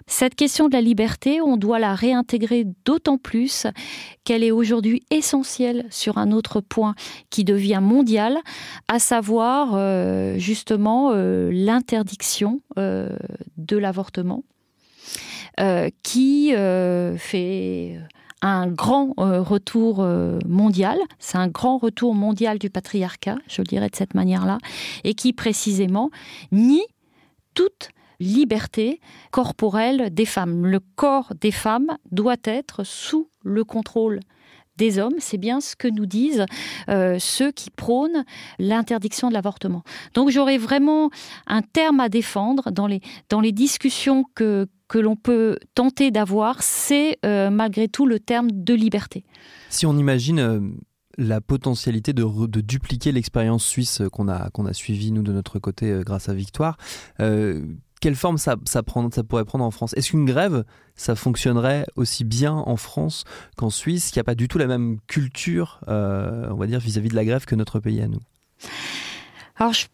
Cette 0.06 0.34
question 0.34 0.68
de 0.68 0.74
la 0.74 0.82
liberté, 0.82 1.40
on 1.40 1.56
doit 1.56 1.78
la 1.78 1.94
réintégrer 1.94 2.66
d'autant 2.84 3.16
plus 3.16 3.66
qu'elle 4.24 4.44
est 4.44 4.50
aujourd'hui 4.50 5.02
essentielle 5.10 5.86
sur 5.90 6.18
un 6.18 6.30
autre 6.30 6.60
point 6.60 6.94
qui 7.30 7.44
devient 7.44 7.80
mondial, 7.82 8.38
à 8.88 8.98
savoir 8.98 9.70
euh, 9.72 10.38
justement 10.38 11.12
l'interdiction 11.14 12.60
de 12.76 13.76
l'avortement. 13.76 14.44
Qui 16.02 16.52
fait 17.16 17.98
un 18.44 18.66
grand 18.66 19.14
euh, 19.18 19.40
retour 19.40 20.00
euh, 20.00 20.38
mondial, 20.46 20.98
c'est 21.18 21.38
un 21.38 21.48
grand 21.48 21.78
retour 21.78 22.14
mondial 22.14 22.58
du 22.58 22.68
patriarcat, 22.68 23.38
je 23.48 23.62
le 23.62 23.66
dirais 23.66 23.88
de 23.88 23.96
cette 23.96 24.12
manière-là, 24.12 24.58
et 25.02 25.14
qui 25.14 25.32
précisément 25.32 26.10
nie 26.52 26.84
toute 27.54 27.88
liberté 28.20 29.00
corporelle 29.30 30.12
des 30.12 30.26
femmes. 30.26 30.66
Le 30.66 30.80
corps 30.80 31.32
des 31.40 31.50
femmes 31.50 31.96
doit 32.12 32.36
être 32.44 32.84
sous 32.84 33.28
le 33.42 33.64
contrôle 33.64 34.20
des 34.76 34.98
hommes, 34.98 35.14
c'est 35.18 35.38
bien 35.38 35.60
ce 35.60 35.76
que 35.76 35.88
nous 35.88 36.06
disent 36.06 36.46
euh, 36.88 37.18
ceux 37.18 37.52
qui 37.52 37.70
prônent 37.70 38.24
l'interdiction 38.58 39.28
de 39.28 39.34
l'avortement. 39.34 39.82
Donc 40.14 40.30
j'aurais 40.30 40.58
vraiment 40.58 41.10
un 41.46 41.62
terme 41.62 42.00
à 42.00 42.08
défendre 42.08 42.70
dans 42.70 42.86
les, 42.86 43.00
dans 43.28 43.40
les 43.40 43.52
discussions 43.52 44.24
que, 44.34 44.66
que 44.88 44.98
l'on 44.98 45.16
peut 45.16 45.58
tenter 45.74 46.10
d'avoir, 46.10 46.62
c'est 46.62 47.18
euh, 47.24 47.50
malgré 47.50 47.88
tout 47.88 48.06
le 48.06 48.18
terme 48.18 48.48
de 48.50 48.74
liberté. 48.74 49.24
Si 49.70 49.86
on 49.86 49.96
imagine 49.96 50.38
euh, 50.38 50.60
la 51.18 51.40
potentialité 51.40 52.12
de, 52.12 52.60
dupliquer 52.60 53.12
l'expérience 53.12 53.64
suisse 53.64 54.02
qu'on 54.12 54.28
a, 54.28 54.50
a 54.52 54.72
suivie, 54.72 55.12
nous, 55.12 55.22
de 55.22 55.32
notre 55.32 55.60
côté, 55.60 56.00
grâce 56.04 56.28
à 56.28 56.34
Victoire, 56.34 56.76
quelle 58.04 58.16
forme 58.16 58.36
ça, 58.36 58.56
pourrait 59.26 59.46
prendre 59.46 59.64
en 59.64 59.70
France? 59.70 59.94
Est-ce 59.96 60.10
qu'une 60.10 60.26
grève, 60.26 60.66
ça 60.94 61.14
fonctionnerait 61.14 61.86
aussi 61.96 62.24
bien 62.24 62.52
en 62.52 62.76
France 62.76 63.24
qu'en 63.56 63.70
Suisse, 63.70 64.10
qui 64.10 64.18
n'y 64.18 64.20
a 64.20 64.24
pas 64.24 64.34
du 64.34 64.46
tout 64.46 64.58
la 64.58 64.66
même 64.66 64.98
culture, 65.06 65.80
on 65.88 66.54
va 66.54 66.66
dire, 66.66 66.80
vis-à-vis 66.80 67.08
de 67.08 67.14
la 67.14 67.24
grève 67.24 67.46
que 67.46 67.54
notre 67.54 67.80
pays 67.80 68.02
à 68.02 68.08
nous? 68.08 68.20
Alors, 69.56 69.72
je 69.72 69.86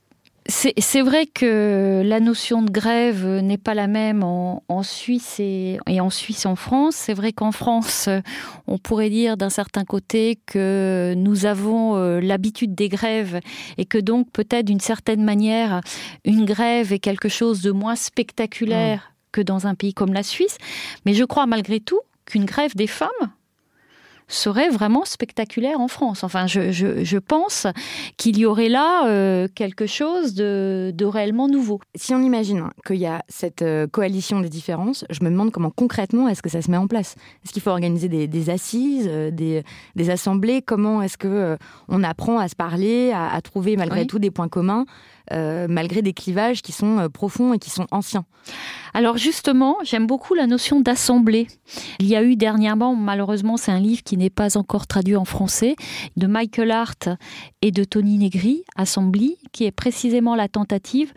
c'est 0.46 1.02
vrai 1.02 1.26
que 1.26 2.02
la 2.04 2.18
notion 2.18 2.62
de 2.62 2.70
grève 2.70 3.26
n'est 3.26 3.58
pas 3.58 3.74
la 3.74 3.86
même 3.86 4.22
en, 4.22 4.82
Suisse 4.82 5.38
et, 5.38 5.78
en 5.86 6.10
Suisse 6.10 6.46
en 6.46 6.56
France. 6.56 6.96
C'est 6.96 7.14
vrai 7.14 7.32
qu'en 7.32 7.52
France, 7.52 8.08
on 8.66 8.78
pourrait 8.78 9.10
dire 9.10 9.36
d'un 9.36 9.50
certain 9.50 9.84
côté 9.84 10.38
que 10.46 11.14
nous 11.16 11.44
avons 11.44 11.96
euh, 11.96 12.20
l'habitude 12.20 12.74
des 12.74 12.88
grèves 12.88 13.40
et 13.76 13.84
que 13.84 13.98
donc 13.98 14.30
peut-être 14.32 14.66
d'une 14.66 14.80
certaine 14.80 15.22
manière, 15.22 15.82
une 16.24 16.46
grève 16.46 16.92
est 16.92 16.98
quelque 16.98 17.28
chose 17.28 17.60
de 17.60 17.70
moins 17.70 17.96
spectaculaire 17.96 18.98
mmh. 18.98 19.28
que 19.32 19.40
dans 19.42 19.66
un 19.66 19.74
pays 19.74 19.92
comme 19.92 20.14
la 20.14 20.22
Suisse. 20.22 20.56
Mais 21.04 21.12
je 21.12 21.24
crois 21.24 21.46
malgré 21.46 21.80
tout 21.80 22.00
qu'une 22.24 22.46
grève 22.46 22.74
des 22.74 22.86
femmes, 22.86 23.08
serait 24.30 24.68
vraiment 24.68 25.04
spectaculaire 25.04 25.80
en 25.80 25.88
France. 25.88 26.24
Enfin, 26.24 26.46
je, 26.46 27.18
pense 27.18 27.66
qu'il 28.16 28.38
y 28.38 28.46
aurait 28.46 28.68
là 28.68 29.06
euh, 29.06 29.48
quelque 29.54 29.86
chose 29.86 30.34
de, 30.34 31.04
réellement 31.04 31.48
nouveau. 31.48 31.80
Si 31.96 32.14
on 32.14 32.22
imagine 32.22 32.68
qu'il 32.86 32.96
y 32.96 33.06
a 33.06 33.22
cette 33.28 33.62
euh, 33.62 33.86
coalition 33.86 34.40
des 34.40 34.48
différences, 34.48 35.04
je 35.10 35.24
me 35.24 35.30
demande 35.30 35.50
comment 35.50 35.70
concrètement 35.70 36.28
est-ce 36.28 36.42
que 36.42 36.48
ça 36.48 36.62
se 36.62 36.70
met 36.70 36.76
en 36.76 36.86
place 36.86 37.16
Est-ce 37.44 37.52
qu'il 37.52 37.62
faut 37.62 37.70
organiser 37.70 38.08
des, 38.08 38.50
assises, 38.50 39.08
euh, 39.10 39.30
des, 39.30 40.10
assemblées? 40.10 40.62
Comment 40.62 41.02
est-ce 41.02 41.18
que 41.18 41.56
on 41.88 42.02
apprend 42.02 42.38
à 42.38 42.48
se 42.48 42.54
parler, 42.54 43.12
à, 43.12 43.40
trouver 43.42 43.76
malgré 43.76 44.06
tout 44.06 44.18
des 44.18 44.30
points 44.30 44.48
communs? 44.48 44.86
Euh, 45.32 45.66
malgré 45.68 46.02
des 46.02 46.12
clivages 46.12 46.60
qui 46.60 46.72
sont 46.72 46.98
euh, 46.98 47.08
profonds 47.08 47.54
et 47.54 47.58
qui 47.60 47.70
sont 47.70 47.86
anciens. 47.92 48.24
Alors 48.94 49.16
justement, 49.16 49.76
j'aime 49.84 50.08
beaucoup 50.08 50.34
la 50.34 50.48
notion 50.48 50.80
d'assemblée. 50.80 51.46
Il 52.00 52.06
y 52.06 52.16
a 52.16 52.24
eu 52.24 52.34
dernièrement, 52.34 52.96
malheureusement, 52.96 53.56
c'est 53.56 53.70
un 53.70 53.78
livre 53.78 54.02
qui 54.02 54.16
n'est 54.16 54.30
pas 54.30 54.56
encore 54.56 54.88
traduit 54.88 55.14
en 55.14 55.24
français, 55.24 55.76
de 56.16 56.26
Michael 56.26 56.72
Hart 56.72 57.08
et 57.62 57.70
de 57.70 57.84
Tony 57.84 58.18
Negri, 58.18 58.64
Assembly, 58.74 59.36
qui 59.52 59.66
est 59.66 59.70
précisément 59.70 60.34
la 60.34 60.48
tentative 60.48 61.12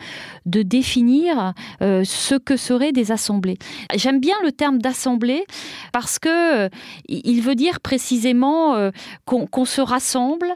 de 0.45 0.61
définir 0.61 1.53
euh, 1.81 2.03
ce 2.05 2.35
que 2.35 2.55
seraient 2.55 2.91
des 2.91 3.11
assemblées. 3.11 3.57
J'aime 3.95 4.19
bien 4.19 4.35
le 4.43 4.51
terme 4.51 4.77
d'assemblée 4.77 5.43
parce 5.91 6.19
que 6.19 6.69
il 7.07 7.41
veut 7.41 7.55
dire 7.55 7.79
précisément 7.79 8.91
qu'on 9.25 9.65
se 9.65 9.81
rassemble, 9.81 10.53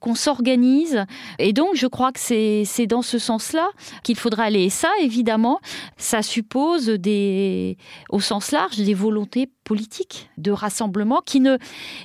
qu'on 0.00 0.14
s'organise, 0.14 1.04
et 1.38 1.52
donc 1.52 1.70
je 1.74 1.86
crois 1.86 2.12
que 2.12 2.20
c'est 2.20 2.89
dans 2.90 3.02
ce 3.02 3.18
sens-là 3.18 3.70
qu'il 4.02 4.16
faudra 4.16 4.44
aller. 4.44 4.64
Et 4.64 4.70
ça, 4.70 4.90
évidemment, 5.00 5.60
ça 5.96 6.20
suppose 6.20 6.86
des, 6.88 7.78
au 8.10 8.20
sens 8.20 8.50
large, 8.50 8.76
des 8.76 8.94
volontés 8.94 9.48
politiques 9.70 10.28
de 10.36 10.50
rassemblement 10.50 11.22
qui 11.24 11.38
ne, 11.38 11.56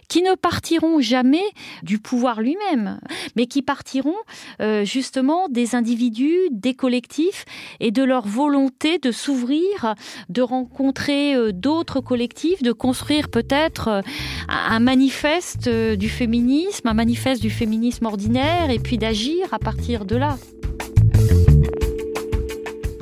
qui 0.08 0.21
ne 0.21 0.36
partiront 0.36 0.99
jamais 0.99 1.47
du 1.82 1.97
pouvoir 1.97 2.39
lui-même, 2.39 2.99
mais 3.36 3.47
qui 3.47 3.63
partiront 3.63 4.21
euh, 4.62 4.86
justement 4.86 5.49
des 5.49 5.73
individus, 5.73 6.38
des 6.51 6.75
collectifs 6.75 7.43
et 7.80 7.89
de 7.89 8.04
leur 8.04 8.28
volonté 8.28 8.99
de 8.99 9.12
s'ouvrir, 9.12 9.95
de 10.30 10.43
rencontrer 10.43 11.34
euh, 11.34 11.51
d'autres 11.51 12.01
collectifs, 12.01 12.62
de 12.62 12.71
construire 12.71 13.30
peut-être 13.30 13.88
euh, 13.88 14.01
un 14.47 14.80
manifeste 14.80 15.67
du 15.67 16.08
féminisme, 16.08 16.88
un 16.88 16.93
manifeste 16.93 17.41
du 17.41 17.49
féminisme 17.49 18.06
ordinaire 18.06 18.69
et 18.69 18.78
puis 18.78 18.99
d'agir 18.99 19.51
à 19.51 19.58
partir 19.58 20.06
de 20.06 20.17
là. 20.17 20.38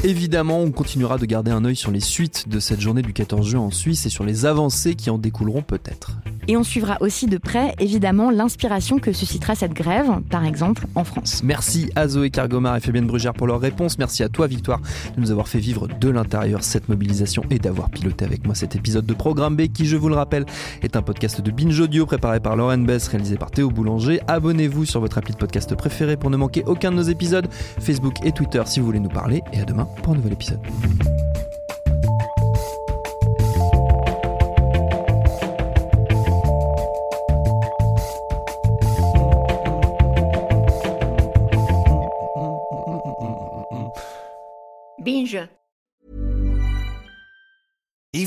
Évidemment, 0.05 0.59
on 0.59 0.71
continuera 0.71 1.17
de 1.17 1.25
garder 1.25 1.51
un 1.51 1.63
œil 1.63 1.77
sur 1.77 1.89
les 1.89 2.01
suites 2.01 2.49
de 2.49 2.59
cette 2.59 2.81
journée 2.81 3.01
du 3.01 3.13
14 3.13 3.47
juin 3.47 3.61
en 3.61 3.71
Suisse 3.71 4.05
et 4.05 4.09
sur 4.09 4.25
les 4.25 4.45
avancées 4.45 4.95
qui 4.95 5.09
en 5.09 5.17
découleront 5.17 5.61
peut-être. 5.61 6.17
Et 6.47 6.58
on 6.58 6.63
suivra 6.63 6.97
aussi 6.99 7.27
de 7.27 7.38
près, 7.38 7.73
évidemment, 7.79 8.32
l'inspiration 8.32 8.99
que 8.99 9.13
suscitera 9.13 9.56
cette 9.56 9.73
grève, 9.73 10.21
par 10.29 10.45
exemple, 10.45 10.86
en 10.95 11.03
France. 11.03 11.41
Merci 11.43 11.89
à 11.95 12.08
Zoé 12.08 12.29
Cargomar 12.29 12.75
et 12.75 12.79
Fabienne 12.79 13.08
Brugère 13.08 13.34
pour 13.34 13.47
leurs 13.47 13.60
réponses. 13.60 13.97
Merci 13.97 14.23
à 14.23 14.29
toi, 14.29 14.47
Victoire, 14.47 14.79
de 15.15 15.21
nous 15.21 15.32
avoir 15.32 15.47
fait 15.47 15.60
vivre 15.60 15.88
de 15.88 16.10
l'intérieur 16.10 16.63
cette 16.63 16.89
mobilisation 16.89 17.43
et 17.49 17.60
d'avoir 17.60 17.89
piloté 17.89 18.25
avec 18.25 18.45
moi 18.45 18.56
cet 18.56 18.75
épisode 18.75 19.06
de 19.06 19.13
Programme 19.13 19.56
B 19.56 19.67
qui, 19.67 19.86
je 19.86 19.97
vous 19.97 20.10
le 20.10 20.15
rappelle, 20.15 20.45
est 20.82 20.95
un 20.95 21.01
podcast 21.01 21.41
de 21.41 21.51
Binge 21.51 21.79
Audio 21.79 22.06
préparé 22.06 22.39
par 22.39 22.56
Lauren 22.56 22.79
Bess, 22.79 23.08
réalisé 23.08 23.38
par 23.38 23.51
Théo 23.51 23.69
Boulanger. 23.69 24.21
Abonnez-vous 24.27 24.86
sur 24.86 24.99
votre 24.99 25.17
appli 25.17 25.34
de 25.34 25.38
podcast 25.38 25.73
préféré 25.75 26.17
pour 26.17 26.29
ne 26.29 26.38
manquer 26.38 26.63
aucun 26.65 26.91
de 26.91 26.97
nos 26.97 27.03
épisodes, 27.03 27.47
Facebook 27.79 28.15
et 28.23 28.32
Twitter 28.32 28.63
si 28.65 28.79
vous 28.79 28.86
voulez 28.86 28.99
nous 28.99 29.10
parler. 29.10 29.41
Et 29.53 29.60
à 29.60 29.65
demain 29.65 29.88
pour 30.01 30.13
un 30.13 30.17
nouvel 30.17 30.34
épisode. 30.34 30.60